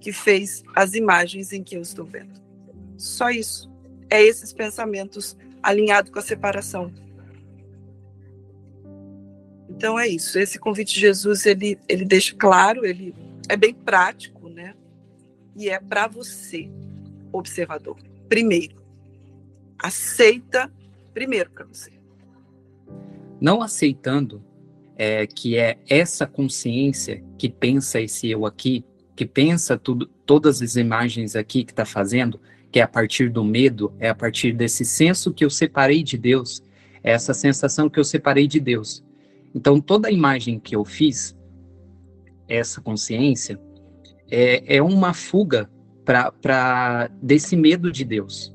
que 0.00 0.12
fez 0.12 0.62
as 0.74 0.94
imagens 0.94 1.52
em 1.52 1.62
que 1.62 1.76
eu 1.76 1.80
estou 1.80 2.04
vendo. 2.04 2.40
Só 2.96 3.30
isso. 3.30 3.70
É 4.10 4.22
esses 4.22 4.52
pensamentos 4.52 5.36
alinhados 5.62 6.10
com 6.10 6.18
a 6.18 6.22
separação. 6.22 6.92
Então 9.78 9.96
é 9.96 10.08
isso. 10.08 10.40
Esse 10.40 10.58
convite 10.58 10.94
de 10.94 11.00
Jesus 11.00 11.46
ele 11.46 11.78
ele 11.88 12.04
deixa 12.04 12.34
claro, 12.34 12.84
ele 12.84 13.14
é 13.48 13.56
bem 13.56 13.72
prático, 13.72 14.48
né? 14.48 14.74
E 15.54 15.68
é 15.68 15.78
para 15.78 16.08
você, 16.08 16.68
observador. 17.30 17.96
Primeiro, 18.28 18.82
aceita 19.78 20.68
primeiro 21.14 21.48
para 21.50 21.64
você. 21.64 21.92
Não 23.40 23.62
aceitando 23.62 24.42
é, 24.96 25.28
que 25.28 25.56
é 25.56 25.78
essa 25.88 26.26
consciência 26.26 27.22
que 27.38 27.48
pensa 27.48 28.00
esse 28.00 28.28
eu 28.28 28.46
aqui, 28.46 28.84
que 29.14 29.24
pensa 29.24 29.78
tudo, 29.78 30.06
todas 30.26 30.60
as 30.60 30.74
imagens 30.74 31.36
aqui 31.36 31.62
que 31.62 31.70
está 31.70 31.84
fazendo, 31.84 32.40
que 32.72 32.80
é 32.80 32.82
a 32.82 32.88
partir 32.88 33.30
do 33.30 33.44
medo, 33.44 33.94
é 34.00 34.08
a 34.08 34.14
partir 34.14 34.52
desse 34.52 34.84
senso 34.84 35.32
que 35.32 35.44
eu 35.44 35.50
separei 35.50 36.02
de 36.02 36.18
Deus, 36.18 36.64
é 37.00 37.12
essa 37.12 37.32
sensação 37.32 37.88
que 37.88 38.00
eu 38.00 38.04
separei 38.04 38.48
de 38.48 38.58
Deus. 38.58 39.06
Então, 39.54 39.80
toda 39.80 40.08
a 40.08 40.12
imagem 40.12 40.58
que 40.58 40.76
eu 40.76 40.84
fiz, 40.84 41.36
essa 42.48 42.80
consciência, 42.80 43.60
é, 44.30 44.76
é 44.76 44.82
uma 44.82 45.12
fuga 45.12 45.70
para 46.04 47.10
desse 47.22 47.54
medo 47.56 47.92
de 47.92 48.04
Deus. 48.04 48.54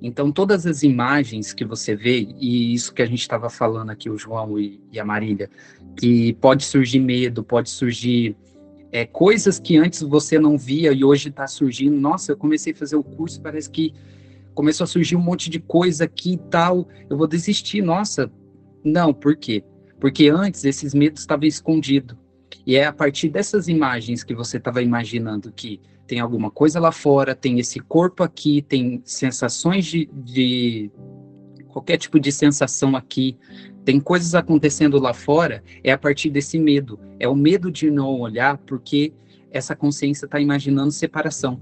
Então, 0.00 0.30
todas 0.30 0.64
as 0.66 0.82
imagens 0.82 1.52
que 1.52 1.64
você 1.64 1.96
vê, 1.96 2.28
e 2.38 2.72
isso 2.72 2.94
que 2.94 3.02
a 3.02 3.06
gente 3.06 3.20
estava 3.20 3.50
falando 3.50 3.90
aqui, 3.90 4.08
o 4.08 4.16
João 4.16 4.58
e, 4.58 4.80
e, 4.92 5.00
a 5.00 5.04
Marília, 5.04 5.50
que 5.98 6.34
pode 6.34 6.64
surgir 6.64 7.00
medo, 7.00 7.42
pode 7.42 7.68
surgir 7.68 8.36
é, 8.92 9.04
coisas 9.04 9.58
que 9.58 9.76
antes 9.76 10.02
você 10.02 10.38
não 10.38 10.56
via 10.56 10.92
e 10.92 11.02
hoje 11.02 11.30
está 11.30 11.46
surgindo. 11.46 11.98
Nossa, 11.98 12.32
eu 12.32 12.36
comecei 12.36 12.72
a 12.72 12.76
fazer 12.76 12.96
o 12.96 13.02
curso, 13.02 13.40
parece 13.40 13.68
que 13.68 13.92
começou 14.54 14.84
a 14.84 14.88
surgir 14.88 15.16
um 15.16 15.20
monte 15.20 15.50
de 15.50 15.58
coisa 15.58 16.04
aqui 16.04 16.34
e 16.34 16.38
tal, 16.38 16.86
eu 17.10 17.16
vou 17.16 17.26
desistir. 17.26 17.82
Nossa, 17.82 18.30
não, 18.84 19.12
por 19.12 19.36
quê? 19.36 19.64
Porque 20.00 20.28
antes 20.28 20.64
esses 20.64 20.94
medos 20.94 21.20
estavam 21.20 21.46
escondidos. 21.46 22.16
E 22.66 22.76
é 22.76 22.86
a 22.86 22.92
partir 22.92 23.28
dessas 23.28 23.68
imagens 23.68 24.22
que 24.22 24.34
você 24.34 24.58
estava 24.58 24.82
imaginando 24.82 25.52
que 25.52 25.80
tem 26.06 26.20
alguma 26.20 26.50
coisa 26.50 26.80
lá 26.80 26.90
fora, 26.90 27.34
tem 27.34 27.58
esse 27.58 27.80
corpo 27.80 28.22
aqui, 28.22 28.62
tem 28.62 29.02
sensações 29.04 29.84
de, 29.84 30.08
de 30.12 30.90
qualquer 31.68 31.98
tipo 31.98 32.18
de 32.18 32.32
sensação 32.32 32.96
aqui, 32.96 33.36
tem 33.84 34.00
coisas 34.00 34.34
acontecendo 34.34 34.98
lá 34.98 35.14
fora, 35.14 35.62
é 35.82 35.92
a 35.92 35.98
partir 35.98 36.30
desse 36.30 36.58
medo. 36.58 36.98
É 37.18 37.28
o 37.28 37.34
medo 37.34 37.70
de 37.70 37.90
não 37.90 38.20
olhar 38.20 38.58
porque 38.58 39.12
essa 39.50 39.74
consciência 39.74 40.26
está 40.26 40.40
imaginando 40.40 40.90
separação. 40.90 41.60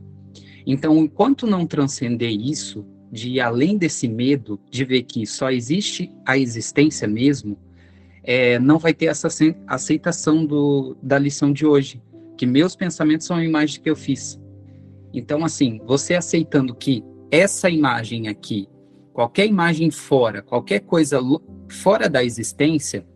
Então, 0.67 0.97
enquanto 0.99 1.47
não 1.47 1.67
transcender 1.67 2.33
isso, 2.33 2.85
de 3.11 3.31
ir 3.31 3.41
além 3.41 3.79
desse 3.79 4.09
medo, 4.09 4.61
de 4.71 4.85
ver 4.85 5.05
que 5.05 5.25
só 5.25 5.51
existe 5.51 6.13
a 6.27 6.37
existência 6.37 7.07
mesmo, 7.07 7.57
é, 8.27 8.59
não 8.59 8.79
vai 8.79 8.93
ter 8.93 9.07
essa 9.07 9.29
aceitação 9.69 10.45
do, 10.45 10.97
da 11.01 11.17
lição 11.17 11.53
de 11.53 11.65
hoje 11.65 12.03
que 12.37 12.45
meus 12.45 12.75
pensamentos 12.75 13.27
são 13.27 13.37
a 13.37 13.45
imagem 13.45 13.81
que 13.81 13.89
eu 13.89 13.97
fiz. 13.97 14.39
Então, 15.15 15.45
assim, 15.45 15.81
você 15.87 16.15
aceitando 16.15 16.75
que 16.75 17.03
essa 17.31 17.71
imagem 17.71 18.29
aqui, 18.29 18.69
qualquer 19.13 19.47
imagem 19.47 19.91
fora, 19.91 20.43
qualquer 20.43 20.81
coisa 20.81 21.19
fora 21.71 22.11
da 22.11 22.23
existência, 22.23 23.07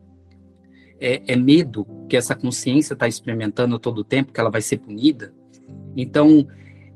é, 0.99 1.23
é 1.27 1.37
medo 1.37 1.87
que 2.09 2.17
essa 2.17 2.35
consciência 2.35 2.95
está 2.95 3.09
experimentando 3.09 3.79
todo 3.79 3.99
o 3.99 4.05
tempo, 4.05 4.33
que 4.33 4.41
ela 4.41 4.51
vai 4.51 4.63
ser 4.63 4.79
punida. 4.79 5.35
Então, 5.97 6.47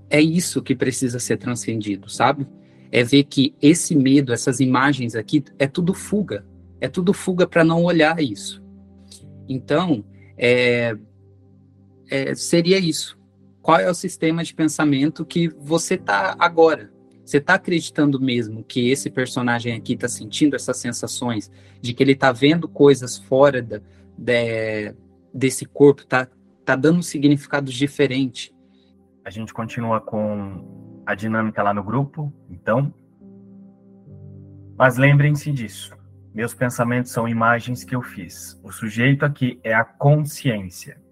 é 0.09 0.21
isso 0.21 0.63
que 0.63 0.75
precisa 0.75 1.19
ser 1.19 1.37
transcendido, 1.37 2.09
sabe? 2.09 2.47
É 2.93 3.03
ver 3.03 3.25
que 3.25 3.55
esse 3.61 3.95
medo, 3.95 4.33
essas 4.33 4.61
imagens 4.61 5.15
aqui, 5.17 5.43
é 5.59 5.67
tudo 5.67 5.93
fuga. 5.93 6.47
É 6.85 6.89
tudo 6.89 7.15
fuga 7.15 7.47
para 7.47 7.65
não 7.65 7.83
olhar 7.83 8.21
isso. 8.21 8.63
Então, 9.49 10.05
é, 10.37 10.95
é, 12.11 12.35
seria 12.35 12.79
isso. 12.79 13.19
Qual 13.63 13.79
é 13.79 13.91
o 13.91 13.95
sistema 13.95 14.45
de 14.45 14.55
pensamento 14.55 15.25
que 15.25 15.49
você 15.49 15.95
está 15.95 16.37
agora? 16.39 16.93
Você 17.25 17.39
está 17.39 17.55
acreditando 17.55 18.21
mesmo 18.21 18.63
que 18.63 18.91
esse 18.91 19.09
personagem 19.09 19.73
aqui 19.73 19.95
está 19.95 20.07
sentindo 20.09 20.55
essas 20.55 20.77
sensações, 20.77 21.51
de 21.81 21.95
que 21.95 22.03
ele 22.03 22.13
está 22.13 22.31
vendo 22.33 22.69
coisas 22.69 23.17
fora 23.17 23.63
da, 23.63 23.81
de, 24.19 24.95
desse 25.33 25.65
corpo, 25.65 26.03
está 26.03 26.29
tá 26.67 26.77
dando 26.77 27.03
significados 27.03 27.73
diferentes? 27.73 28.53
A 29.25 29.31
gente 29.31 29.55
continua 29.55 30.03
com 30.03 31.03
a 31.07 31.15
dinâmica 31.15 31.63
lá 31.63 31.73
no 31.73 31.83
grupo, 31.83 32.31
então. 32.51 32.93
Mas 34.77 34.99
lembrem-se 34.99 35.51
disso. 35.51 36.04
Meus 36.35 36.53
pensamentos 36.53 37.13
são 37.13 37.29
imagens 37.29 37.85
que 37.85 37.95
eu 37.95 38.03
fiz. 38.03 38.61
O 38.63 38.73
sujeito 38.73 39.25
aqui 39.25 39.61
é 39.63 39.73
a 39.73 39.85
consciência 39.85 41.03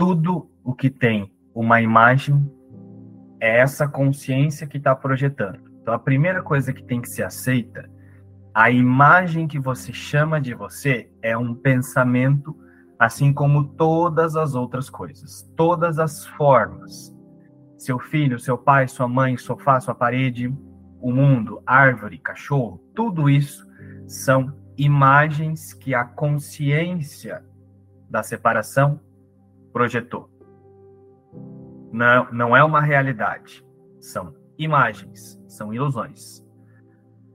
tudo 0.00 0.50
o 0.64 0.72
que 0.72 0.88
tem 0.88 1.30
uma 1.54 1.82
imagem 1.82 2.50
é 3.38 3.58
essa 3.58 3.86
consciência 3.86 4.66
que 4.66 4.78
está 4.78 4.96
projetando. 4.96 5.60
Então, 5.82 5.92
a 5.92 5.98
primeira 5.98 6.42
coisa 6.42 6.72
que 6.72 6.82
tem 6.82 7.02
que 7.02 7.10
ser 7.10 7.22
aceita, 7.22 7.86
a 8.54 8.70
imagem 8.70 9.46
que 9.46 9.58
você 9.58 9.92
chama 9.92 10.40
de 10.40 10.54
você 10.54 11.12
é 11.20 11.36
um 11.36 11.54
pensamento, 11.54 12.56
assim 12.98 13.30
como 13.30 13.74
todas 13.74 14.36
as 14.36 14.54
outras 14.54 14.88
coisas, 14.88 15.42
todas 15.54 15.98
as 15.98 16.24
formas. 16.28 17.14
Seu 17.76 17.98
filho, 17.98 18.40
seu 18.40 18.56
pai, 18.56 18.88
sua 18.88 19.06
mãe, 19.06 19.36
sofá, 19.36 19.78
sua 19.80 19.94
parede, 19.94 20.48
o 20.98 21.12
mundo, 21.12 21.62
árvore, 21.66 22.16
cachorro, 22.16 22.82
tudo 22.94 23.28
isso 23.28 23.69
são 24.10 24.52
imagens 24.76 25.72
que 25.72 25.94
a 25.94 26.04
consciência 26.04 27.44
da 28.10 28.24
separação 28.24 28.98
projetou. 29.72 30.28
Não, 31.92 32.26
não 32.32 32.56
é 32.56 32.64
uma 32.64 32.80
realidade. 32.80 33.64
São 34.00 34.34
imagens, 34.58 35.40
são 35.46 35.72
ilusões. 35.72 36.44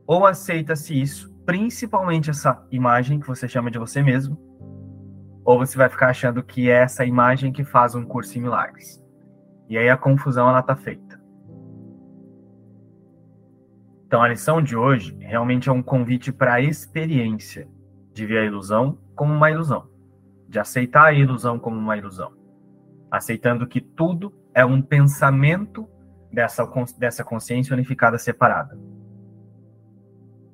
Ou 0.06 0.28
aceita-se 0.28 1.02
isso, 1.02 1.34
principalmente 1.46 2.30
essa 2.30 2.62
imagem 2.70 3.22
que 3.22 3.28
você 3.28 3.48
chama 3.48 3.72
de 3.72 3.80
você 3.80 4.04
mesmo, 4.04 4.38
ou 5.46 5.58
você 5.58 5.78
vai 5.78 5.88
ficar 5.88 6.10
achando 6.10 6.44
que 6.44 6.70
é 6.70 6.82
essa 6.82 7.06
imagem 7.06 7.54
que 7.54 7.64
faz 7.64 7.96
um 7.96 8.04
curso 8.04 8.38
em 8.38 8.42
milagres. 8.42 9.02
E 9.70 9.78
aí 9.78 9.90
a 9.90 9.96
confusão 9.96 10.50
ela 10.50 10.62
tá 10.62 10.76
feita. 10.76 11.05
Então 14.16 14.24
a 14.24 14.30
lição 14.30 14.62
de 14.62 14.78
hoje 14.78 15.14
realmente 15.20 15.68
é 15.68 15.72
um 15.74 15.84
convite 15.84 16.32
para 16.32 16.54
a 16.54 16.62
experiência 16.62 17.68
de 18.14 18.26
ver 18.26 18.38
a 18.38 18.46
ilusão 18.46 18.98
como 19.14 19.34
uma 19.34 19.52
ilusão 19.52 19.90
de 20.48 20.58
aceitar 20.58 21.08
a 21.08 21.14
ilusão 21.14 21.60
como 21.60 21.76
uma 21.76 21.98
ilusão, 21.98 22.32
aceitando 23.12 23.68
que 23.68 23.82
tudo 23.82 24.34
é 24.54 24.64
um 24.64 24.82
pensamento 24.82 25.86
dessa, 26.32 26.66
dessa 26.98 27.26
consciência 27.26 27.74
unificada 27.74 28.18
separada. 28.18 28.80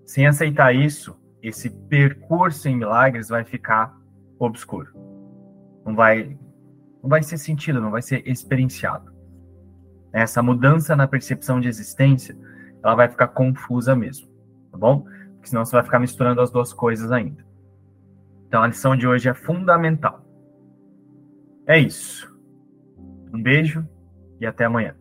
Sem 0.08 0.26
aceitar 0.26 0.74
isso, 0.74 1.16
esse 1.40 1.70
percurso 1.70 2.68
em 2.68 2.76
milagres 2.76 3.30
vai 3.30 3.44
ficar 3.44 3.96
obscuro. 4.40 4.92
Não 5.86 5.96
vai, 5.96 6.36
não 7.00 7.08
vai 7.12 7.22
ser 7.22 7.38
sentido, 7.38 7.80
não 7.80 7.92
vai 7.92 8.02
ser 8.02 8.28
experienciado. 8.28 9.14
Essa 10.12 10.42
mudança 10.42 10.96
na 10.96 11.08
percepção 11.08 11.60
de 11.60 11.68
existência, 11.68 12.36
ela 12.84 12.96
vai 12.96 13.10
ficar 13.10 13.28
confusa 13.30 13.96
mesmo, 13.96 14.28
tá 14.72 14.78
bom? 14.78 15.02
Porque 15.36 15.50
senão 15.50 15.66
você 15.66 15.76
vai 15.76 15.84
ficar 15.84 16.00
misturando 16.00 16.42
as 16.42 16.52
duas 16.52 16.74
coisas 16.74 17.12
ainda. 17.12 17.46
Então 18.48 18.62
a 18.62 18.68
lição 18.68 18.96
de 18.96 19.08
hoje 19.08 19.30
é 19.30 19.34
fundamental. 19.34 20.26
É 21.66 21.80
isso. 21.80 22.30
Um 23.34 23.42
beijo 23.42 23.88
e 24.40 24.46
até 24.46 24.66
amanhã. 24.66 24.96